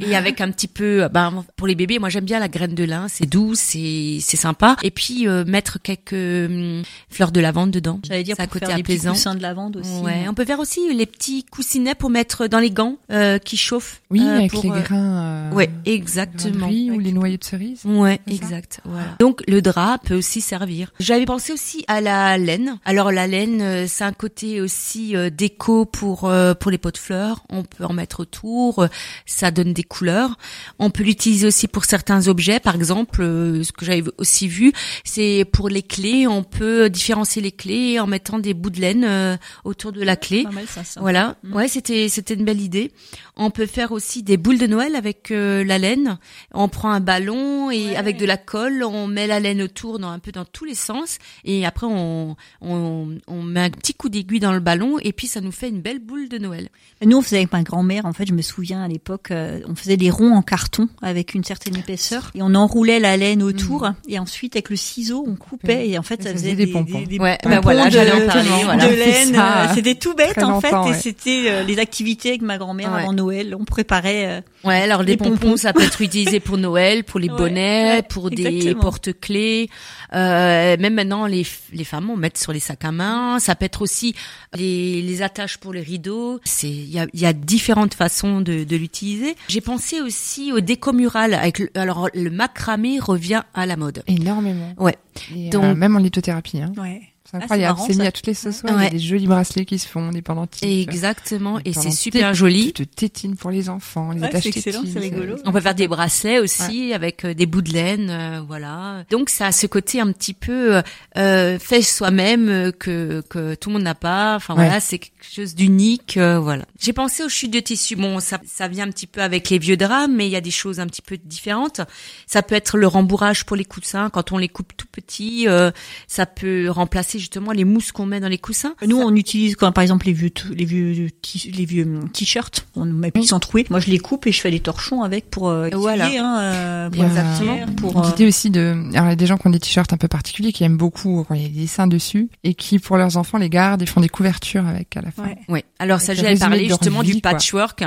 et 0.06 0.16
avec 0.16 0.40
un 0.40 0.50
petit 0.50 0.66
peu, 0.66 1.08
ben 1.12 1.44
pour 1.56 1.68
les 1.68 1.76
bébés, 1.76 1.98
moi 2.00 2.08
j'aime 2.08 2.24
bien 2.24 2.40
la 2.40 2.48
graine 2.48 2.74
de 2.74 2.82
lin, 2.82 3.06
c'est 3.08 3.26
doux, 3.26 3.54
c'est 3.54 4.18
c'est 4.20 4.36
sympa. 4.36 4.76
Et 4.82 4.90
puis 4.90 5.28
euh, 5.28 5.44
mettre 5.44 5.80
quelques 5.80 6.12
hum, 6.12 6.82
fleurs 7.08 7.30
de 7.30 7.40
lavande 7.40 7.70
dedans. 7.70 8.00
J'allais 8.04 8.24
dire 8.24 8.34
c'est 8.36 8.42
à 8.42 8.46
pour 8.46 8.54
côté 8.54 8.66
faire 8.66 8.76
des 8.76 8.82
petits 8.82 8.94
apaisant. 8.94 9.12
coussins 9.12 9.34
de 9.36 9.42
lavande 9.42 9.76
aussi. 9.76 10.00
Ouais, 10.02 10.26
on 10.28 10.34
peut 10.34 10.44
faire 10.44 10.58
aussi 10.58 10.92
les 10.92 11.06
petits 11.06 11.44
coussinets 11.44 11.94
pour 11.94 12.10
mettre 12.10 12.48
dans 12.48 12.58
les 12.58 12.69
gants 12.70 12.96
euh, 13.10 13.38
qui 13.38 13.56
chauffent. 13.56 14.00
Oui, 14.10 14.20
euh, 14.22 14.38
avec 14.38 14.50
pour, 14.50 14.62
les 14.64 14.70
euh, 14.70 14.80
grains. 14.82 15.22
euh, 15.22 15.50
Ouais, 15.52 15.66
grains 15.66 15.82
de 15.84 15.90
exactement. 15.90 16.66
riz 16.68 16.90
ou 16.90 16.98
les 16.98 17.12
noyaux 17.12 17.36
de 17.36 17.44
cerise. 17.44 17.80
Ouais, 17.84 18.20
exact. 18.26 18.80
Voilà. 18.84 19.16
Donc 19.18 19.42
le 19.48 19.60
drap 19.62 19.98
peut 20.04 20.14
aussi 20.16 20.40
servir. 20.40 20.92
J'avais 21.00 21.24
pensé 21.26 21.52
aussi 21.52 21.84
à 21.88 22.00
la 22.00 22.36
laine. 22.38 22.78
Alors 22.84 23.12
la 23.12 23.26
laine, 23.26 23.86
c'est 23.88 24.04
un 24.04 24.12
côté 24.12 24.60
aussi 24.60 25.16
euh, 25.16 25.30
déco 25.30 25.84
pour 25.84 26.24
euh, 26.28 26.54
pour 26.54 26.70
les 26.70 26.78
pots 26.78 26.90
de 26.90 26.98
fleurs. 26.98 27.44
On 27.50 27.62
peut 27.62 27.84
en 27.84 27.92
mettre 27.92 28.20
autour. 28.20 28.86
Ça 29.26 29.50
donne 29.50 29.72
des 29.72 29.82
couleurs. 29.84 30.36
On 30.78 30.90
peut 30.90 31.02
l'utiliser 31.04 31.46
aussi 31.46 31.68
pour 31.68 31.84
certains 31.84 32.28
objets. 32.28 32.60
Par 32.60 32.74
exemple, 32.74 33.22
euh, 33.22 33.62
ce 33.62 33.72
que 33.72 33.84
j'avais 33.84 34.02
aussi 34.18 34.48
vu, 34.48 34.72
c'est 35.04 35.44
pour 35.52 35.68
les 35.68 35.82
clés. 35.82 36.26
On 36.26 36.42
peut 36.42 36.88
différencier 36.90 37.42
les 37.42 37.52
clés 37.52 37.98
en 38.00 38.06
mettant 38.06 38.38
des 38.38 38.54
bouts 38.54 38.70
de 38.70 38.80
laine 38.80 39.04
euh, 39.04 39.36
autour 39.64 39.92
de 39.92 40.02
la 40.02 40.16
clé. 40.16 40.44
Pas 40.44 40.50
mal 40.50 40.66
ça. 40.66 40.84
ça. 40.84 41.00
Voilà, 41.00 41.36
Mm. 41.42 41.54
ouais, 41.54 41.68
c'était 41.68 42.08
c'était 42.08 42.34
une 42.34 42.44
belle 42.44 42.59
idée. 42.60 42.92
On 43.36 43.50
peut 43.50 43.66
faire 43.66 43.92
aussi 43.92 44.22
des 44.22 44.36
boules 44.36 44.58
de 44.58 44.66
Noël 44.66 44.94
avec 44.96 45.30
euh, 45.30 45.64
la 45.64 45.78
laine. 45.78 46.18
On 46.52 46.68
prend 46.68 46.90
un 46.90 47.00
ballon 47.00 47.70
et 47.70 47.80
Ouais. 47.86 47.96
avec 47.96 48.16
de 48.18 48.26
la 48.26 48.36
colle, 48.36 48.84
on 48.84 49.06
met 49.06 49.26
la 49.26 49.40
laine 49.40 49.62
autour 49.62 49.98
dans 49.98 50.10
un 50.10 50.18
peu 50.18 50.32
dans 50.32 50.44
tous 50.44 50.64
les 50.64 50.74
sens 50.74 51.18
et 51.44 51.64
après 51.66 51.86
on 51.88 52.36
on, 52.60 53.08
on 53.26 53.42
met 53.42 53.60
un 53.60 53.70
petit 53.70 53.94
coup 53.94 54.08
d'aiguille 54.08 54.40
dans 54.40 54.52
le 54.52 54.60
ballon 54.60 54.98
et 55.00 55.12
puis 55.12 55.26
ça 55.26 55.40
nous 55.40 55.52
fait 55.52 55.68
une 55.70 55.80
belle 55.80 55.98
boule 55.98 56.28
de 56.28 56.38
Noël. 56.38 56.68
Nous, 57.04 57.16
on 57.16 57.22
faisait 57.22 57.38
avec 57.38 57.52
ma 57.52 57.62
grand-mère, 57.62 58.04
en 58.06 58.12
fait, 58.12 58.26
je 58.26 58.34
me 58.34 58.42
souviens 58.42 58.82
à 58.82 58.88
l'époque, 58.88 59.30
euh, 59.30 59.60
on 59.66 59.74
faisait 59.74 59.96
des 59.96 60.10
ronds 60.10 60.32
en 60.34 60.42
carton 60.42 60.88
avec 61.00 61.34
une 61.34 61.44
certaine 61.44 61.76
épaisseur 61.76 62.30
et 62.34 62.42
on 62.42 62.54
enroulait 62.54 63.00
la 63.00 63.16
laine 63.16 63.42
autour 63.42 63.88
et 64.08 64.18
ensuite 64.18 64.56
avec 64.56 64.68
le 64.70 64.76
ciseau, 64.76 65.24
on 65.26 65.36
coupait 65.36 65.88
et 65.88 65.98
en 65.98 66.02
fait, 66.02 66.20
Et 66.20 66.22
ça 66.24 66.28
ça 66.30 66.34
faisait 66.34 66.50
faisait 66.52 66.56
des, 66.56 66.66
des 66.66 66.72
pompons. 66.72 66.98
des- 67.00 67.06
des 67.06 67.18
Ouais, 67.18 67.38
pompons 67.42 67.54
bah 67.56 67.60
voilà, 67.62 67.84
de, 67.86 67.90
j'allais 67.90 68.12
en 68.12 68.26
parler, 68.26 68.42
de 68.42 68.64
voilà. 68.64 68.90
laine. 68.90 69.74
C'était 69.74 69.94
tout 69.94 70.14
bête 70.14 70.42
en 70.42 70.60
fait 70.60 70.70
longtemps, 70.70 70.90
et 70.92 70.94
c'était 70.94 71.44
euh, 71.46 71.62
les 71.64 71.78
activités 71.78 72.30
avec 72.30 72.42
ma 72.42 72.49
grand-mère 72.58 72.92
Ouais. 72.92 73.02
avant 73.02 73.12
Noël. 73.12 73.56
On 73.58 73.64
préparait. 73.64 74.26
euh, 74.26 74.40
Ouais, 74.64 74.82
alors 74.82 75.02
les 75.02 75.12
Les 75.12 75.16
pompons, 75.16 75.36
pompons. 75.36 75.56
ça 75.56 75.72
peut 75.72 75.82
être 75.82 76.00
utilisé 76.02 76.40
pour 76.40 76.56
Noël, 76.58 77.04
pour 77.04 77.18
les 77.20 77.28
Ouais, 77.28 77.36
bonnets, 77.36 77.90
ouais, 77.96 78.02
pour 78.02 78.30
des 78.30 78.74
porte-clés. 78.74 79.68
Euh, 80.12 80.76
même 80.78 80.94
maintenant, 80.94 81.26
les, 81.26 81.46
les 81.72 81.84
femmes, 81.84 82.10
on 82.10 82.16
met 82.16 82.32
sur 82.36 82.52
les 82.52 82.60
sacs 82.60 82.84
à 82.84 82.92
main. 82.92 83.38
Ça 83.38 83.54
peut 83.54 83.64
être 83.64 83.82
aussi 83.82 84.14
les, 84.54 85.02
les 85.02 85.22
attaches 85.22 85.58
pour 85.58 85.72
les 85.72 85.80
rideaux. 85.82 86.40
C'est, 86.44 86.68
il 86.68 86.90
y 86.90 86.98
a, 86.98 87.06
il 87.12 87.20
y 87.20 87.26
a 87.26 87.32
différentes 87.32 87.94
façons 87.94 88.40
de, 88.40 88.64
de 88.64 88.76
l'utiliser. 88.76 89.34
J'ai 89.48 89.60
pensé 89.60 90.00
aussi 90.00 90.52
au 90.52 90.60
déco 90.60 90.92
mural. 90.92 91.34
Avec 91.34 91.58
le, 91.60 91.70
alors 91.74 92.08
le 92.14 92.30
macramé 92.30 92.98
revient 92.98 93.42
à 93.54 93.66
la 93.66 93.76
mode. 93.76 94.02
Énormément. 94.06 94.74
Ouais. 94.78 94.96
Et, 95.34 95.48
euh, 95.48 95.50
Donc- 95.50 95.76
même 95.76 95.96
en 95.96 96.00
lithothérapie. 96.00 96.60
Hein. 96.60 96.72
ouais. 96.78 97.02
C'est 97.30 97.36
c'est 97.38 97.44
incroyable. 97.44 97.78
c'est 97.86 97.92
mis 97.94 98.02
ça. 98.02 98.06
à 98.08 98.12
toutes 98.12 98.26
les 98.26 98.34
sauces. 98.34 98.62
Il 98.66 98.82
y 98.82 98.86
a 98.86 98.90
des 98.90 98.98
jolis 98.98 99.26
bracelets 99.26 99.64
qui 99.64 99.78
se 99.78 99.86
font, 99.86 100.10
des 100.10 100.22
pendentifs. 100.22 100.62
Exactement. 100.64 101.58
Des 101.60 101.70
Et 101.70 101.72
c'est 101.72 101.90
super 101.90 102.32
Tu 102.32 102.38
joli. 102.38 102.72
te 102.72 102.82
tétines 102.82 103.36
pour 103.36 103.50
les 103.50 103.68
enfants, 103.68 104.12
les 104.12 104.20
Ouais, 104.20 104.26
attaches 104.26 104.42
c'est 104.44 104.48
excellent, 104.56 104.82
c'est 104.92 104.98
rigolo. 104.98 105.36
On 105.44 105.52
peut 105.52 105.60
faire 105.60 105.74
des 105.74 105.86
bracelets 105.88 106.40
aussi 106.40 106.92
avec 106.92 107.24
euh, 107.24 107.34
des 107.34 107.46
bouts 107.46 107.62
de 107.62 107.72
laine, 107.72 108.10
euh, 108.10 108.40
voilà. 108.46 109.04
Donc 109.10 109.30
ça 109.30 109.46
a 109.46 109.52
ce 109.52 109.66
côté 109.66 110.00
un 110.00 110.10
petit 110.12 110.34
peu 110.34 110.76
euh, 110.76 110.82
euh, 111.16 111.58
fait 111.58 111.82
soi-même 111.82 112.48
euh, 112.48 112.72
que 112.72 113.22
que 113.28 113.54
tout 113.54 113.68
le 113.68 113.74
monde 113.74 113.82
n'a 113.84 113.94
pas. 113.94 114.34
Enfin 114.36 114.54
Ouais. 114.56 114.64
voilà, 114.64 114.80
c'est 114.80 114.98
quelque 114.98 115.12
chose 115.32 115.54
d'unique, 115.54 116.16
euh, 116.16 116.40
voilà. 116.40 116.64
J'ai 116.80 116.92
pensé 116.92 117.22
aux 117.22 117.28
chutes 117.28 117.52
de 117.52 117.60
tissu. 117.60 117.94
Bon, 117.94 118.18
ça 118.18 118.40
ça 118.46 118.66
vient 118.66 118.86
un 118.88 118.90
petit 118.90 119.06
peu 119.06 119.20
avec 119.22 119.48
les 119.50 119.58
vieux 119.58 119.76
draps, 119.76 120.10
mais 120.12 120.26
il 120.26 120.30
y 120.32 120.36
a 120.36 120.40
des 120.40 120.50
choses 120.50 120.80
un 120.80 120.86
petit 120.88 121.02
peu 121.02 121.16
différentes. 121.16 121.80
Ça 122.26 122.42
peut 122.42 122.56
être 122.56 122.76
le 122.76 122.88
rembourrage 122.88 123.46
pour 123.46 123.54
les 123.56 123.64
coussins 123.64 124.10
quand 124.10 124.32
on 124.32 124.38
les 124.38 124.48
coupe 124.48 124.72
tout 124.76 124.88
petits. 124.90 125.46
euh, 125.46 125.70
ça 126.08 126.26
peut 126.26 126.68
remplacer 126.70 127.19
justement 127.20 127.52
les 127.52 127.64
mousses 127.64 127.92
qu'on 127.92 128.06
met 128.06 128.20
dans 128.20 128.28
les 128.28 128.38
coussins. 128.38 128.74
Nous, 128.86 128.96
on 128.96 129.14
utilise 129.14 129.56
quand 129.56 129.70
par 129.72 129.82
exemple 129.82 130.06
les 130.06 130.12
vieux 130.12 130.30
les 130.52 130.64
vieux 130.64 131.08
les 131.52 131.64
vieux 131.64 131.84
hum, 131.84 132.08
t-shirts, 132.10 132.66
on 132.74 132.84
met 132.84 133.10
plus 133.10 133.24
sans 133.24 133.40
trouer. 133.40 133.66
Moi, 133.70 133.80
je 133.80 133.90
les 133.90 133.98
coupe 133.98 134.26
et 134.26 134.32
je 134.32 134.40
fais 134.40 134.50
des 134.50 134.60
torchons 134.60 135.02
avec 135.02 135.30
pour 135.30 135.48
euh, 135.48 135.68
Voilà. 135.72 136.06
hein, 136.06 136.40
euh, 136.40 136.90
pour 136.90 136.96
Il 136.96 137.02
y 137.02 137.04
a 137.04 137.06
Exactement. 137.08 137.66
Pour 137.76 138.04
euh, 138.04 138.08
L'idée 138.08 138.26
aussi 138.26 138.50
de, 138.50 138.74
alors 138.94 139.06
il 139.06 139.10
y 139.10 139.12
a 139.12 139.16
des 139.16 139.26
gens 139.26 139.36
qui 139.36 139.46
ont 139.46 139.50
des 139.50 139.60
t-shirts 139.60 139.92
un 139.92 139.96
peu 139.96 140.08
particuliers, 140.08 140.52
qui 140.52 140.64
aiment 140.64 140.76
beaucoup 140.76 141.24
quand 141.28 141.34
il 141.34 141.42
y 141.42 141.44
a 141.44 141.48
des 141.48 141.60
dessins 141.60 141.86
dessus, 141.86 142.28
et 142.44 142.54
qui 142.54 142.78
pour 142.78 142.96
leurs 142.96 143.16
enfants 143.16 143.38
les 143.38 143.50
gardent 143.50 143.82
et 143.82 143.86
font 143.86 144.00
des 144.00 144.08
couvertures 144.08 144.66
avec 144.66 144.96
à 144.96 145.02
la 145.02 145.10
fin. 145.10 145.24
Ouais. 145.24 145.38
Oui. 145.48 145.64
Alors 145.78 146.00
ça, 146.00 146.12
Avec 146.12 146.38
parlé 146.38 146.64
de 146.64 146.68
leur 146.68 146.78
justement 146.78 147.02
vie, 147.02 147.14
du 147.14 147.20
patchwork. 147.20 147.84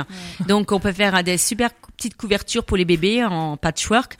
Donc 0.48 0.72
on 0.72 0.80
peut 0.80 0.92
faire 0.92 1.22
des 1.24 1.38
super 1.38 1.70
petites 1.96 2.16
couvertures 2.16 2.64
pour 2.64 2.76
les 2.76 2.84
bébés 2.84 3.24
en 3.24 3.56
patchwork. 3.56 4.16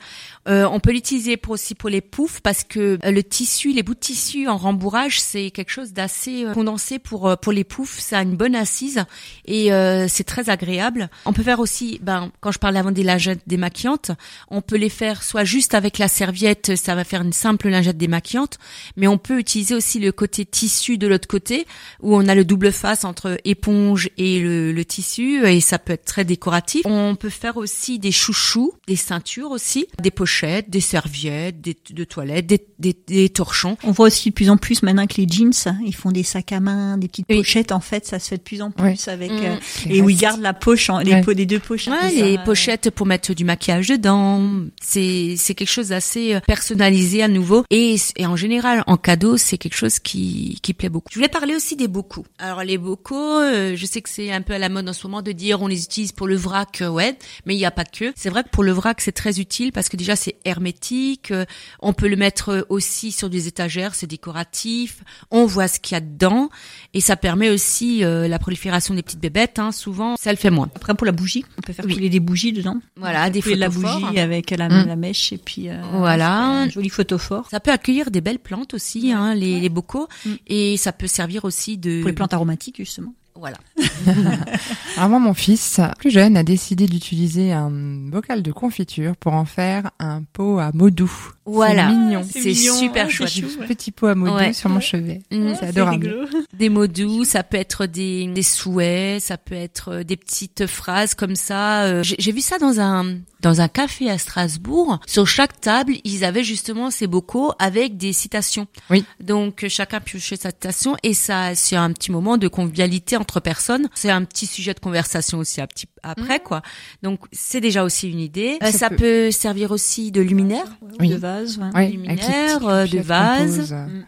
Euh, 0.47 0.67
on 0.71 0.79
peut 0.79 0.91
l'utiliser 0.91 1.37
pour 1.37 1.53
aussi 1.53 1.73
pour 1.73 1.89
les 1.89 2.01
poufs 2.01 2.39
parce 2.41 2.63
que 2.63 2.99
euh, 3.03 3.11
le 3.11 3.23
tissu, 3.23 3.71
les 3.71 3.81
bouts 3.81 3.95
de 3.95 3.99
tissu 3.99 4.47
en 4.47 4.57
rembourrage 4.57 5.19
c'est 5.19 5.49
quelque 5.49 5.71
chose 5.71 5.91
d'assez 5.91 6.45
euh, 6.45 6.53
condensé 6.53 6.99
pour 6.99 7.35
pour 7.39 7.51
les 7.51 7.63
poufs. 7.63 7.99
Ça 7.99 8.19
a 8.19 8.21
une 8.21 8.35
bonne 8.35 8.55
assise 8.55 9.03
et 9.45 9.69
c'est 10.07 10.23
très 10.23 10.49
agréable. 10.49 11.09
On 11.25 11.33
peut 11.33 11.43
faire 11.43 11.59
aussi, 11.59 11.99
ben 12.01 12.31
quand 12.41 12.51
je 12.51 12.59
parlais 12.59 12.79
avant 12.79 12.91
des 12.91 13.03
lingettes 13.03 13.41
démaquillantes, 13.47 14.11
on 14.49 14.61
peut 14.61 14.75
les 14.75 14.89
faire 14.89 15.23
soit 15.23 15.43
juste 15.43 15.73
avec 15.73 15.97
la 15.97 16.07
serviette, 16.07 16.75
ça 16.75 16.95
va 16.95 17.03
faire 17.03 17.21
une 17.21 17.33
simple 17.33 17.69
lingette 17.69 17.97
démaquillante, 17.97 18.57
mais 18.95 19.07
on 19.07 19.17
peut 19.17 19.39
utiliser 19.39 19.75
aussi 19.75 19.99
le 19.99 20.11
côté 20.11 20.45
tissu 20.45 20.97
de 20.97 21.07
l'autre 21.07 21.27
côté 21.27 21.65
où 22.01 22.15
on 22.15 22.27
a 22.27 22.35
le 22.35 22.45
double 22.45 22.71
face 22.71 23.03
entre 23.03 23.37
éponge 23.45 24.09
et 24.17 24.39
le, 24.39 24.85
tissu 24.85 25.45
et 25.45 25.61
ça 25.61 25.79
peut 25.79 25.93
être 25.93 26.05
très 26.05 26.25
décoratif. 26.25 26.85
On 26.85 27.15
peut 27.15 27.29
faire 27.29 27.57
des 27.99 28.11
chouchous, 28.11 28.73
des 28.87 28.95
ceintures 28.95 29.51
aussi, 29.51 29.87
des 30.01 30.11
pochettes, 30.11 30.69
des 30.69 30.81
serviettes, 30.81 31.61
des 31.61 31.75
de 31.89 32.03
toilettes, 32.03 32.47
des, 32.47 32.65
des, 32.79 32.95
des 33.07 33.29
torchons. 33.29 33.77
On 33.83 33.91
voit 33.91 34.07
aussi 34.07 34.29
de 34.29 34.33
plus 34.35 34.49
en 34.49 34.57
plus 34.57 34.83
maintenant 34.83 35.07
que 35.07 35.15
les 35.17 35.27
jeans, 35.27 35.51
ils 35.85 35.95
font 35.95 36.11
des 36.11 36.23
sacs 36.23 36.51
à 36.51 36.59
main, 36.59 36.97
des 36.97 37.07
petites 37.07 37.25
Oui. 37.29 37.37
pochettes. 37.37 37.71
En 37.71 37.79
fait, 37.79 38.05
ça 38.05 38.19
se 38.19 38.29
fait 38.29 38.37
de 38.37 38.41
plus 38.43 38.61
en 38.61 38.71
plus 38.71 38.83
Oui. 38.85 38.99
avec 39.07 39.31
Mm. 39.31 39.35
euh, 39.43 39.55
Les 39.87 39.97
et 39.97 40.01
où 40.01 40.09
ils 40.09 40.17
gardent 40.17 40.41
la 40.41 40.53
poche, 40.53 40.89
en, 40.89 40.99
les 40.99 41.21
des 41.35 41.45
deux 41.45 41.59
poches. 41.59 41.87
un 41.87 41.91
Ouais, 41.91 42.11
les 42.13 42.35
ça, 42.35 42.43
pochettes 42.43 42.89
pour 42.91 43.05
mettre 43.05 43.33
du 43.33 43.43
maquillage 43.45 43.87
dedans. 43.89 44.41
C'est 44.81 45.35
c'est 45.37 45.55
quelque 45.55 45.69
chose 45.69 45.89
d'assez 45.89 46.35
euh, 46.35 46.39
personnalisé 46.41 47.21
à 47.23 47.27
nouveau 47.27 47.63
et, 47.69 47.95
et 48.17 48.25
en 48.25 48.35
général 48.35 48.83
en 48.87 48.97
cadeau 48.97 49.37
c'est 49.37 49.57
quelque 49.57 49.75
chose 49.75 49.99
qui 49.99 50.59
qui 50.61 50.73
plaît 50.73 50.89
beaucoup. 50.89 51.07
Je 51.11 51.15
voulais 51.15 51.27
parler 51.29 51.55
aussi 51.55 51.75
des 51.75 51.87
bocaux. 51.87 52.25
Alors 52.39 52.63
les 52.63 52.77
bocaux, 52.77 53.39
euh, 53.39 53.73
je 53.75 53.85
sais 53.85 54.01
que 54.01 54.09
c'est 54.09 54.31
un 54.31 54.41
peu 54.41 54.53
à 54.53 54.59
la 54.59 54.69
mode 54.69 54.87
en 54.87 54.93
ce 54.93 55.05
moment 55.07 55.21
de 55.21 55.31
dire 55.31 55.61
on 55.61 55.67
les 55.67 55.83
utilise 55.83 56.11
pour 56.11 56.27
le 56.27 56.35
vrac, 56.35 56.81
euh, 56.81 56.89
ouais, 56.89 57.17
mais 57.45 57.54
il 57.55 57.59
n'y 57.59 57.65
a 57.65 57.71
pas 57.71 57.85
que. 57.85 58.13
C'est 58.15 58.29
vrai 58.29 58.43
que 58.43 58.49
pour 58.49 58.63
le 58.63 58.71
vrac 58.71 59.01
c'est 59.01 59.11
très 59.11 59.39
utile 59.39 59.71
parce 59.71 59.89
que 59.89 59.97
déjà 59.97 60.15
c'est 60.15 60.35
hermétique. 60.45 61.31
euh, 61.31 61.45
on 61.79 61.93
peut 61.93 62.07
le 62.07 62.15
mettre 62.15 62.65
aussi 62.69 63.11
sur 63.11 63.29
des 63.29 63.47
étagères, 63.47 63.95
c'est 63.95 64.07
décoratif. 64.07 65.03
On 65.31 65.45
voit 65.45 65.67
ce 65.67 65.79
qu'il 65.79 65.95
y 65.95 65.97
a 65.97 66.01
dedans 66.01 66.49
et 66.93 67.01
ça 67.01 67.15
permet 67.15 67.49
aussi 67.49 68.03
euh, 68.03 68.27
la 68.27 68.39
prolifération 68.39 68.93
des 68.93 69.01
petites 69.03 69.19
bébêtes. 69.19 69.59
Hein, 69.59 69.71
souvent 69.71 70.15
ça 70.17 70.31
le 70.31 70.37
fait 70.37 70.49
moins. 70.51 70.69
Après 70.75 70.93
pour 70.93 71.05
la 71.05 71.11
bougie, 71.11 71.45
on 71.57 71.61
peut 71.61 71.73
faire 71.73 71.85
Oui. 71.85 72.09
des 72.09 72.19
bougies 72.19 72.53
dedans. 72.53 72.77
Voilà, 72.97 73.29
des 73.29 73.41
Couler 73.41 73.55
de 73.55 73.59
la 73.61 73.69
bougie 73.69 74.19
avec 74.19 74.51
la, 74.51 74.69
Mm. 74.69 74.87
la 74.87 74.95
mèche 74.95 75.31
et 75.33 75.37
puis 75.37 75.69
euh, 75.69 75.81
Voilà. 75.93 76.39
un 76.39 76.69
joli 76.69 76.89
photophore 76.89 77.47
Ça 77.49 77.59
peut 77.59 77.71
accueillir 77.71 78.11
des 78.11 78.21
belles 78.21 78.39
plantes 78.39 78.73
aussi, 78.73 79.11
hein, 79.11 79.33
les, 79.35 79.59
les 79.59 79.69
bocaux, 79.69 80.07
Mm. 80.25 80.33
et 80.47 80.77
ça 80.77 80.91
peut 80.91 81.07
servir 81.07 81.45
aussi 81.45 81.77
de. 81.77 81.99
pour 82.01 82.07
les 82.09 82.13
plantes 82.15 82.33
aromatiques 82.33 82.77
justement. 82.77 83.13
Voilà. 83.37 83.57
Alors 84.97 85.09
moi, 85.09 85.19
mon 85.19 85.33
fils, 85.33 85.81
plus 85.99 86.09
jeune, 86.11 86.37
a 86.37 86.43
décidé 86.43 86.85
d'utiliser 86.85 87.51
un 87.51 87.69
bocal 87.69 88.41
de 88.41 88.51
confiture 88.51 89.15
pour 89.17 89.33
en 89.33 89.45
faire 89.45 89.91
un 89.99 90.23
pot 90.23 90.59
à 90.59 90.71
mots 90.73 90.89
doux. 90.89 91.11
Voilà. 91.45 91.89
C'est 91.89 91.95
mignon. 91.95 92.25
C'est 92.29 92.53
super 92.53 93.05
ouais, 93.05 93.11
chouette. 93.11 93.29
chou, 93.29 93.47
ouais. 93.59 93.67
Petit 93.67 93.91
pot 93.91 94.07
à 94.07 94.15
mots 94.15 94.33
Ouais. 94.33 94.47
doux 94.47 94.53
sur 94.53 94.69
mon 94.69 94.79
chevet. 94.79 95.21
Mm. 95.31 95.53
C'est 95.59 95.67
adorable. 95.67 96.27
Des 96.53 96.69
mots 96.69 96.87
doux, 96.87 97.23
ça 97.25 97.43
peut 97.43 97.57
être 97.57 97.85
des, 97.85 98.27
des 98.27 98.43
souhaits, 98.43 99.21
ça 99.21 99.37
peut 99.37 99.55
être 99.55 99.89
euh, 99.91 100.03
des 100.03 100.17
petites 100.17 100.65
phrases 100.65 101.13
comme 101.13 101.35
ça. 101.35 101.83
Euh, 101.83 102.03
j'ai 102.03 102.31
vu 102.31 102.41
ça 102.41 102.57
dans 102.57 102.79
un 102.79 103.17
dans 103.45 103.61
un 103.61 103.67
café 103.67 104.09
à 104.09 104.17
Strasbourg. 104.17 104.99
Sur 105.05 105.27
chaque 105.27 105.61
table, 105.61 105.93
ils 106.03 106.25
avaient 106.25 106.43
justement 106.43 106.89
ces 106.89 107.05
bocaux 107.05 107.53
avec 107.59 107.95
des 107.95 108.11
citations. 108.11 108.65
Oui. 108.89 109.05
Donc 109.19 109.63
euh, 109.63 109.69
chacun 109.69 109.99
piochait 109.99 110.35
sa 110.35 110.49
citation 110.49 110.97
et 111.03 111.13
ça 111.13 111.53
c'est 111.53 111.75
un 111.75 111.91
petit 111.91 112.11
moment 112.11 112.37
de 112.37 112.47
convivialité 112.47 113.17
entre 113.17 113.39
personnes. 113.39 113.87
C'est 113.93 114.09
un 114.09 114.23
petit 114.23 114.47
sujet 114.47 114.73
de 114.73 114.79
conversation 114.79 115.37
aussi 115.37 115.61
un 115.61 115.67
petit 115.67 115.85
après 116.05 116.39
quoi. 116.39 116.61
Donc 117.03 117.19
c'est 117.31 117.61
déjà 117.61 117.83
aussi 117.83 118.09
une 118.09 118.19
idée. 118.19 118.57
Euh, 118.63 118.67
Ça 118.71 118.77
ça 118.77 118.89
peut- 118.89 118.95
peut 118.95 119.31
servir 119.31 119.71
aussi 119.71 120.11
de 120.11 120.21
luminaire. 120.21 120.65
Oui. 120.99 121.09
De 121.09 121.15
vase. 121.15 121.57
ouais. 121.57 121.65
Oui, 121.75 121.91
luminaire, 121.93 122.65
euh, 122.67 122.85
de 122.87 122.99
vase. 122.99 123.57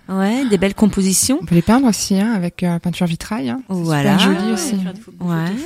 pose. 0.08 0.16
Ouais, 0.16 0.46
des 0.50 0.58
belles 0.58 0.76
compositions. 0.76 1.40
On 1.42 1.46
peut 1.46 1.56
les 1.56 1.62
peindre 1.62 1.88
aussi 1.88 2.16
hein, 2.20 2.32
avec 2.36 2.64
euh, 2.64 2.80
peinture 2.80 3.08
vitrail. 3.08 3.50
Hein. 3.50 3.62
C'est 3.68 3.76
Voilà. 3.76 4.18
super 4.18 4.34
joli 4.34 4.48
Ah, 4.50 4.54
aussi. 4.54 4.76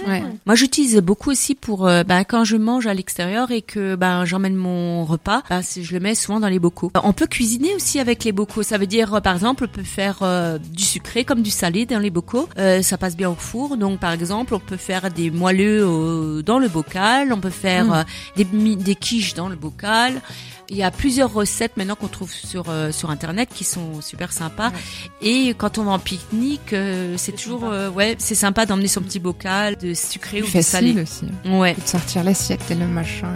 ouais. 0.08 0.24
Moi, 0.46 0.56
j'utilise 0.56 0.98
beaucoup 0.98 1.30
aussi 1.32 1.56
pour 1.56 1.88
euh, 1.88 2.04
ben, 2.04 2.24
quand 2.24 2.44
je 2.44 2.58
mange 2.58 2.88
à 2.88 2.94
l'extérieur 2.94 3.52
et 3.52 3.62
que 3.62 3.96
ben 3.96 4.26
j'emmène 4.26 4.56
mon 4.56 5.06
repas, 5.06 5.44
ben, 5.50 5.62
c'est- 5.62 5.84
je 5.84 5.94
le 5.94 6.00
mets 6.00 6.16
souvent 6.16 6.40
dans 6.40 6.48
les 6.50 6.60
bocaux. 6.60 6.92
On 7.04 7.14
peut 7.14 7.28
cuisiner 7.28 7.74
aussi 7.76 8.00
avec 8.00 8.24
les 8.24 8.32
bocaux. 8.32 8.64
Ça 8.64 8.78
veut 8.78 8.88
dire, 8.88 9.14
euh, 9.14 9.20
par 9.20 9.34
exemple, 9.34 9.66
on 9.70 9.74
peut 9.74 9.84
faire 9.84 10.20
euh, 10.22 10.58
du 10.58 10.84
sucré 10.84 11.24
comme 11.26 11.42
du 11.42 11.50
salé 11.52 11.86
dans 11.86 12.00
les 12.00 12.10
bocaux. 12.10 12.48
Euh, 12.58 12.82
ça 12.82 12.98
passe 12.98 13.16
bien 13.18 13.30
au 13.30 13.36
four. 13.36 13.78
Donc, 13.78 14.00
par 14.00 14.12
exemple, 14.12 14.54
on 14.54 14.60
peut 14.60 14.78
faire 14.78 15.10
des 15.12 15.30
moelleux 15.32 15.86
au- 15.86 16.21
dans 16.46 16.60
le 16.60 16.68
bocal. 16.68 17.32
On 17.34 17.40
peut 17.40 17.50
faire 17.50 17.86
Mm. 17.86 17.92
euh, 17.94 18.04
des, 18.38 18.46
des 18.76 18.96
quiches 18.96 19.34
dans 19.34 19.50
le 19.50 19.56
bocal. 19.56 20.22
Il 20.70 20.78
y 20.78 20.84
a 20.84 20.92
plusieurs 20.92 21.34
recettes 21.34 21.76
maintenant 21.76 21.96
qu'on 21.96 22.08
trouve 22.08 22.32
sur 22.32 22.70
euh, 22.70 22.94
sur 22.94 23.10
internet 23.10 23.50
qui 23.54 23.66
sont 23.66 24.00
super 24.02 24.32
sympas. 24.32 24.72
Et 25.22 25.54
quand 25.58 25.78
on 25.78 25.84
va 25.84 25.92
en 25.92 26.00
pique-nique, 26.00 26.72
euh, 26.72 27.16
c'est 27.18 27.34
toujours 27.34 27.60
sympa. 27.62 27.74
euh, 27.74 27.90
ouais, 27.90 28.16
c'est 28.20 28.36
sympa 28.36 28.66
d'emmener 28.66 28.88
son 28.88 29.02
petit 29.02 29.20
bocal 29.20 29.76
de 29.78 29.94
sucré 29.94 30.40
Plus 30.40 30.50
ou 30.50 30.58
de 30.58 30.62
salé. 30.62 31.02
aussi. 31.02 31.26
Ouais. 31.46 31.74
De 31.76 31.86
sortir 31.88 32.24
l'assiette 32.24 32.72
et 32.72 32.76
le 32.76 32.88
machin 32.88 33.28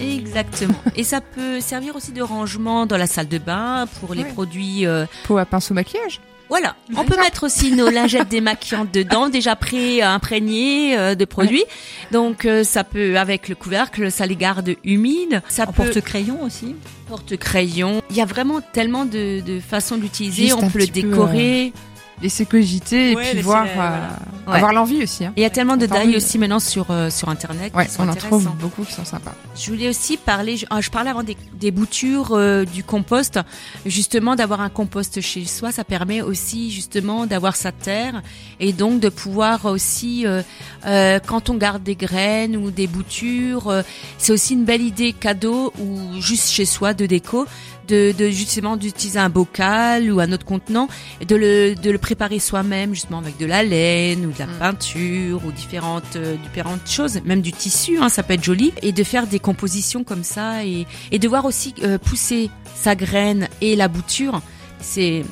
et 0.00 0.04
le. 0.04 0.10
Exactement. 0.18 0.74
Et 0.96 1.04
ça 1.04 1.20
peut 1.22 1.60
servir 1.60 1.96
aussi 1.96 2.12
de 2.12 2.20
rangement 2.22 2.84
dans 2.84 2.98
la 2.98 3.06
salle 3.06 3.28
de 3.28 3.38
bain 3.38 3.86
pour 4.00 4.12
les 4.14 4.24
Ouais. 4.24 4.32
produits. 4.32 4.84
euh, 4.86 5.06
Pot 5.26 5.38
à 5.38 5.46
pinceau 5.46 5.72
maquillage. 5.72 6.20
Voilà. 6.52 6.76
On 6.98 7.04
peut 7.06 7.16
mettre 7.16 7.44
aussi 7.44 7.72
nos 7.72 7.88
lingettes 7.88 8.28
démaquillantes 8.28 8.90
dedans, 8.92 9.30
déjà 9.30 9.56
pré 9.56 10.02
imprégnées 10.02 10.98
euh, 10.98 11.14
de 11.14 11.24
produits. 11.24 11.64
Donc 12.10 12.44
euh, 12.44 12.62
ça 12.62 12.84
peut 12.84 13.16
avec 13.16 13.48
le 13.48 13.54
couvercle, 13.54 14.12
ça 14.12 14.26
les 14.26 14.36
garde 14.36 14.74
humides. 14.84 15.40
Ça 15.48 15.62
En 15.62 15.72
peut 15.72 15.84
porte-crayon 15.84 16.42
aussi. 16.42 16.76
porte-crayon. 17.08 18.02
Il 18.10 18.16
y 18.16 18.20
a 18.20 18.26
vraiment 18.26 18.60
tellement 18.60 19.06
de, 19.06 19.40
de 19.40 19.60
façons 19.60 19.96
d'utiliser. 19.96 20.52
On 20.52 20.68
peut 20.68 20.80
le 20.80 20.86
peu, 20.88 20.92
décorer. 20.92 21.72
Laisser 22.20 22.46
cogiter 22.46 23.12
et 23.12 23.16
Ouais, 23.16 23.22
puis 23.22 23.30
laisser 23.32 23.42
voir, 23.42 23.64
la- 23.64 23.70
euh, 23.70 23.74
voilà. 23.74 24.08
Ouais. 24.46 24.54
avoir 24.56 24.72
l'envie 24.72 25.02
aussi. 25.02 25.24
Hein. 25.24 25.32
Et 25.36 25.40
il 25.40 25.42
y 25.42 25.46
a 25.46 25.50
tellement 25.50 25.76
de 25.76 25.86
dailles 25.86 26.16
aussi 26.16 26.38
maintenant 26.38 26.60
sur 26.60 26.86
euh, 26.90 27.10
sur 27.10 27.28
internet. 27.28 27.72
Ouais, 27.74 27.86
qui 27.86 27.92
sont 27.92 28.06
on 28.06 28.08
en 28.08 28.14
trouve 28.14 28.48
beaucoup 28.60 28.84
qui 28.84 28.92
sont 28.92 29.04
sympas. 29.04 29.34
Je 29.56 29.70
voulais 29.70 29.88
aussi 29.88 30.16
parler, 30.16 30.56
je, 30.56 30.66
ah, 30.70 30.80
je 30.80 30.90
parlais 30.90 31.10
avant 31.10 31.22
des, 31.22 31.36
des 31.54 31.70
boutures 31.70 32.32
euh, 32.32 32.64
du 32.64 32.84
compost. 32.84 33.40
Justement, 33.86 34.36
d'avoir 34.36 34.60
un 34.60 34.68
compost 34.68 35.20
chez 35.20 35.44
soi, 35.46 35.72
ça 35.72 35.84
permet 35.84 36.22
aussi 36.22 36.70
justement 36.70 37.26
d'avoir 37.26 37.56
sa 37.56 37.72
terre 37.72 38.22
et 38.60 38.72
donc 38.72 39.00
de 39.00 39.08
pouvoir 39.08 39.64
aussi, 39.64 40.26
euh, 40.26 40.42
euh, 40.86 41.18
quand 41.26 41.50
on 41.50 41.54
garde 41.54 41.82
des 41.82 41.96
graines 41.96 42.56
ou 42.56 42.70
des 42.70 42.86
boutures, 42.86 43.68
euh, 43.68 43.82
c'est 44.18 44.32
aussi 44.32 44.54
une 44.54 44.64
belle 44.64 44.82
idée 44.82 45.12
cadeau 45.12 45.72
ou 45.80 46.20
juste 46.20 46.50
chez 46.50 46.64
soi 46.66 46.94
de 46.94 47.06
déco. 47.06 47.46
De, 47.88 48.12
de 48.16 48.28
justement 48.30 48.76
d'utiliser 48.76 49.18
un 49.18 49.28
bocal 49.28 50.12
ou 50.12 50.20
un 50.20 50.30
autre 50.30 50.44
contenant 50.44 50.86
et 51.20 51.24
de 51.24 51.34
le, 51.34 51.74
de 51.74 51.90
le 51.90 51.98
préparer 51.98 52.38
soi-même 52.38 52.94
justement 52.94 53.18
avec 53.18 53.38
de 53.38 53.46
la 53.46 53.64
laine 53.64 54.24
ou 54.24 54.30
de 54.30 54.38
la 54.38 54.46
Mm. 54.46 54.58
peinture 54.58 55.40
ou 55.44 55.52
différentes 55.52 56.16
euh, 56.16 56.36
différentes 56.44 56.88
choses 56.88 57.20
même 57.24 57.40
du 57.40 57.52
tissu 57.52 57.98
hein, 58.00 58.08
ça 58.08 58.22
peut 58.22 58.34
être 58.34 58.44
joli. 58.44 58.72
Et 58.82 58.92
de 58.92 59.02
faire 59.04 59.26
des 59.26 59.38
compositions 59.40 60.04
comme 60.04 60.24
ça 60.24 60.64
et, 60.64 60.86
et 61.10 61.18
de 61.18 61.28
voir 61.28 61.44
aussi 61.44 61.74
euh, 61.82 61.98
pousser 61.98 62.50
sa 62.74 62.94
graine 62.94 63.48
et 63.60 63.74
la 63.76 63.88
bouture 63.88 64.40
c'est 64.80 65.24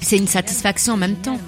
c'est 0.00 0.16
une 0.16 0.28
satisfaction 0.28 0.94
en 0.94 0.96
même 0.96 1.16
temps 1.16 1.38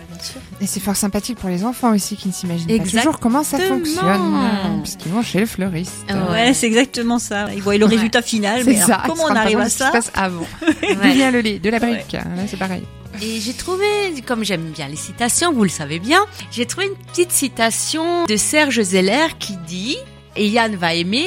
Et 0.61 0.67
c'est 0.67 0.81
fort 0.81 0.97
sympathique 0.97 1.39
pour 1.39 1.49
les 1.49 1.65
enfants 1.65 1.95
aussi 1.95 2.17
qui 2.17 2.29
ne 2.29 2.33
s'imaginent 2.33 2.67
pas 2.67 2.73
Exactement. 2.75 3.03
toujours 3.03 3.21
comment 3.21 3.43
ça 3.43 3.59
fonctionne. 3.59 4.35
Parce 4.83 4.97
qu'ils 4.97 5.13
vont 5.13 5.23
chez 5.23 5.41
le 5.41 5.47
fleuriste. 5.47 5.93
Ouais. 6.31 6.53
C'est 6.55 6.67
exactement 6.67 7.19
ça. 7.19 7.47
Ils 7.55 7.63
voient 7.63 7.77
le 7.77 7.85
Ouais. 7.87 7.95
résultat 7.97 8.23
final, 8.23 8.61
C'est 8.65 8.71
mais 8.71 8.83
alors, 8.83 9.03
comment 9.07 9.25
on 9.25 9.35
arrive 9.37 9.59
pas 9.59 9.65
à 9.65 9.69
ce 9.69 9.75
qui 9.75 9.79
ça 9.79 9.87
se 9.89 9.93
passe 9.93 10.11
avant. 10.15 10.47
D'où 10.61 11.01
Ouais. 11.01 11.13
vient 11.15 11.31
le 11.31 11.41
lait 11.41 11.59
De 11.59 11.71
la 11.71 11.79
brique. 11.79 12.13
Là, 12.13 12.23
c'est 12.49 12.59
pareil. 12.59 12.83
Et 13.23 13.41
j'ai 13.41 13.55
trouvé, 13.55 13.87
comme 14.27 14.45
j'aime 14.45 14.71
bien 14.73 14.89
les 14.89 14.97
citations, 14.97 15.51
vous 15.53 15.63
le 15.63 15.71
savez 15.71 15.99
bien, 15.99 16.21
j'ai 16.51 16.67
trouvé 16.67 16.87
une 16.89 17.07
petite 17.11 17.33
citation 17.33 18.25
de 18.27 18.37
Serge 18.37 18.83
Zeller 18.83 19.29
qui 19.39 19.57
dit, 19.67 19.97
et 20.37 20.47
Yann 20.49 20.77
va 20.77 20.93
aimer, 20.93 21.27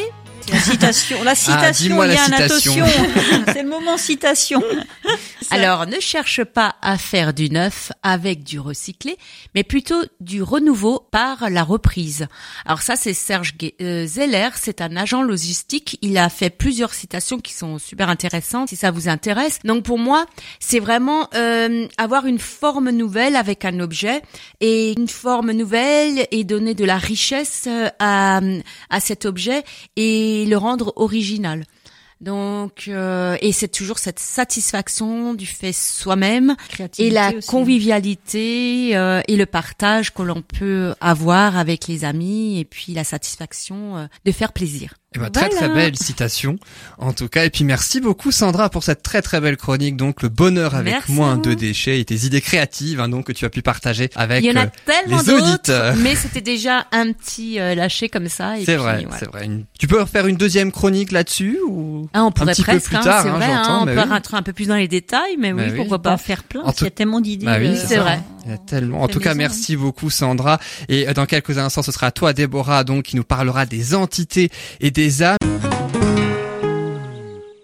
La 0.51 0.59
citation, 0.59 1.23
la 1.23 1.33
citation, 1.35 1.87
dis-moi 1.89 2.05
la 2.07 2.13
Yann, 2.13 2.25
citation. 2.25 2.73
attention. 2.83 3.05
C'est 3.53 3.63
le 3.63 3.69
moment 3.69 3.97
citation. 3.97 4.61
Alors, 5.51 5.87
ne 5.87 5.99
cherche 5.99 6.43
pas 6.43 6.75
à 6.81 6.97
faire 6.97 7.33
du 7.33 7.49
neuf 7.49 7.91
avec 8.03 8.43
du 8.43 8.59
recyclé, 8.59 9.17
mais 9.55 9.63
plutôt 9.63 10.01
du 10.19 10.43
renouveau 10.43 11.07
par 11.11 11.49
la 11.49 11.63
reprise. 11.63 12.27
Alors 12.65 12.81
ça, 12.81 12.95
c'est 12.95 13.13
Serge 13.13 13.55
euh, 13.81 14.05
Zeller, 14.05 14.49
c'est 14.55 14.81
un 14.81 14.95
agent 14.95 15.21
logistique. 15.21 15.97
Il 16.01 16.17
a 16.17 16.29
fait 16.29 16.49
plusieurs 16.49 16.93
citations 16.93 17.39
qui 17.39 17.53
sont 17.53 17.79
super 17.79 18.09
intéressantes, 18.09 18.69
si 18.69 18.75
ça 18.75 18.91
vous 18.91 19.09
intéresse. 19.09 19.59
Donc 19.63 19.83
pour 19.83 19.97
moi, 19.97 20.25
c'est 20.59 20.79
vraiment 20.79 21.27
euh, 21.35 21.87
avoir 21.97 22.25
une 22.25 22.39
forme 22.39 22.89
nouvelle 22.91 23.35
avec 23.35 23.65
un 23.65 23.79
objet 23.79 24.21
et 24.59 24.93
une 24.97 25.07
forme 25.07 25.51
nouvelle 25.51 26.27
et 26.31 26.43
donner 26.43 26.75
de 26.75 26.85
la 26.85 26.97
richesse 26.97 27.65
euh, 27.67 27.89
à, 27.99 28.41
à 28.89 28.99
cet 28.99 29.25
objet 29.25 29.63
et 29.95 30.45
le 30.47 30.57
rendre 30.57 30.93
original. 30.95 31.65
Donc, 32.21 32.89
euh, 32.89 33.37
et 33.39 33.53
c'est 33.53 33.69
toujours 33.69 33.97
cette 33.97 34.19
satisfaction 34.19 35.33
du 35.33 35.45
fait 35.45 35.71
soi-même 35.71 36.55
et 36.97 37.09
la 37.09 37.29
aussi. 37.33 37.47
convivialité 37.47 38.97
euh, 38.97 39.21
et 39.29 39.37
le 39.37 39.45
partage 39.45 40.13
que 40.13 40.21
l'on 40.21 40.41
peut 40.41 40.95
avoir 40.99 41.57
avec 41.57 41.87
les 41.87 42.03
amis 42.03 42.59
et 42.59 42.65
puis 42.65 42.93
la 42.93 43.05
satisfaction 43.05 43.97
euh, 43.97 44.07
de 44.25 44.31
faire 44.33 44.51
plaisir. 44.51 44.95
Eh 45.15 45.17
ben, 45.19 45.31
très 45.31 45.49
très 45.49 45.57
Voilà. 45.67 45.73
belle 45.73 45.95
citation, 45.97 46.57
en 46.99 47.13
tout 47.13 47.27
cas. 47.29 47.43
Et 47.45 47.49
puis 47.49 47.63
merci 47.63 47.99
beaucoup 47.99 48.31
Sandra 48.31 48.69
pour 48.69 48.83
cette 48.83 49.01
très 49.01 49.23
très 49.23 49.41
belle 49.41 49.57
chronique. 49.57 49.97
Donc 49.97 50.21
le 50.21 50.29
bonheur 50.29 50.75
avec 50.75 50.93
Merci 50.93 51.11
moins 51.13 51.35
de 51.37 51.55
déchets 51.55 51.99
et 51.99 52.05
tes 52.05 52.25
idées 52.25 52.41
créatives, 52.41 52.99
hein, 52.99 53.09
donc 53.09 53.25
que 53.25 53.31
tu 53.31 53.43
as 53.43 53.49
pu 53.49 53.63
partager 53.63 54.11
avec. 54.15 54.43
Il 54.43 54.51
y 54.51 54.51
en 54.55 54.61
euh, 54.61 54.65
a 54.65 54.67
tellement 54.67 55.19
les 55.21 55.29
auditeurs. 55.33 55.95
mais 55.95 56.13
c'était 56.15 56.41
déjà 56.41 56.85
un 56.91 57.11
petit 57.11 57.59
euh, 57.59 57.73
lâché 57.73 58.07
comme 58.07 58.27
ça. 58.29 58.53
C'est 58.63 58.75
vrai, 58.75 59.01
voilà. 59.01 59.17
c'est 59.17 59.25
vrai. 59.27 59.45
Une- 59.45 59.65
Tu 59.79 59.87
peux 59.87 59.99
refaire 59.99 60.27
une 60.27 60.35
deuxième 60.37 60.71
chronique 60.71 61.11
là-dessus 61.11 61.57
ou 61.67 62.07
Ah, 62.13 62.23
on 62.25 62.31
pourrait 62.31 62.53
petit 62.53 62.61
peu 62.63 62.79
plus 62.79 62.95
hein, 62.95 63.01
tard, 63.01 63.25
hein, 63.25 63.31
vrai, 63.31 63.45
hein, 63.45 63.79
on 63.81 63.85
peut 63.85 63.93
oui. 63.97 64.03
rentrer 64.09 64.37
un 64.37 64.43
peu 64.43 64.53
plus 64.53 64.67
dans 64.67 64.75
les 64.75 64.87
détails, 64.87 65.37
mais 65.39 65.53
Bah 65.53 65.63
oui, 65.65 65.69
oui. 65.71 65.77
pourquoi 65.77 65.99
pas. 66.03 66.17
faire 66.17 66.43
plein, 66.43 66.61
parce 66.61 66.75
qu'il 66.75 66.83
y 66.83 66.87
a 66.87 66.91
tout- 66.91 66.97
tellement 66.97 67.19
d'idées. 67.19 67.47
Bah 67.47 67.57
oui, 67.59 67.69
euh, 67.69 67.75
c'est 67.83 67.97
vrai. 67.97 68.21
Il 68.45 68.51
y 68.51 68.53
a 68.53 68.57
tellement. 68.59 69.01
En 69.01 69.07
tout 69.07 69.19
cas, 69.19 69.33
merci 69.33 69.75
beaucoup 69.75 70.09
Sandra. 70.11 70.59
Et 70.87 71.09
euh, 71.09 71.13
dans 71.13 71.25
quelques 71.25 71.57
instants, 71.57 71.81
ce 71.81 71.91
sera 71.91 72.07
à 72.07 72.11
toi 72.11 72.31
Déborah, 72.33 72.83
donc 72.83 73.05
qui 73.05 73.15
nous 73.15 73.23
parlera 73.23 73.65
des 73.65 73.95
entités 73.95 74.51
et 74.81 74.91
des 74.99 75.23
âmes. 75.23 75.68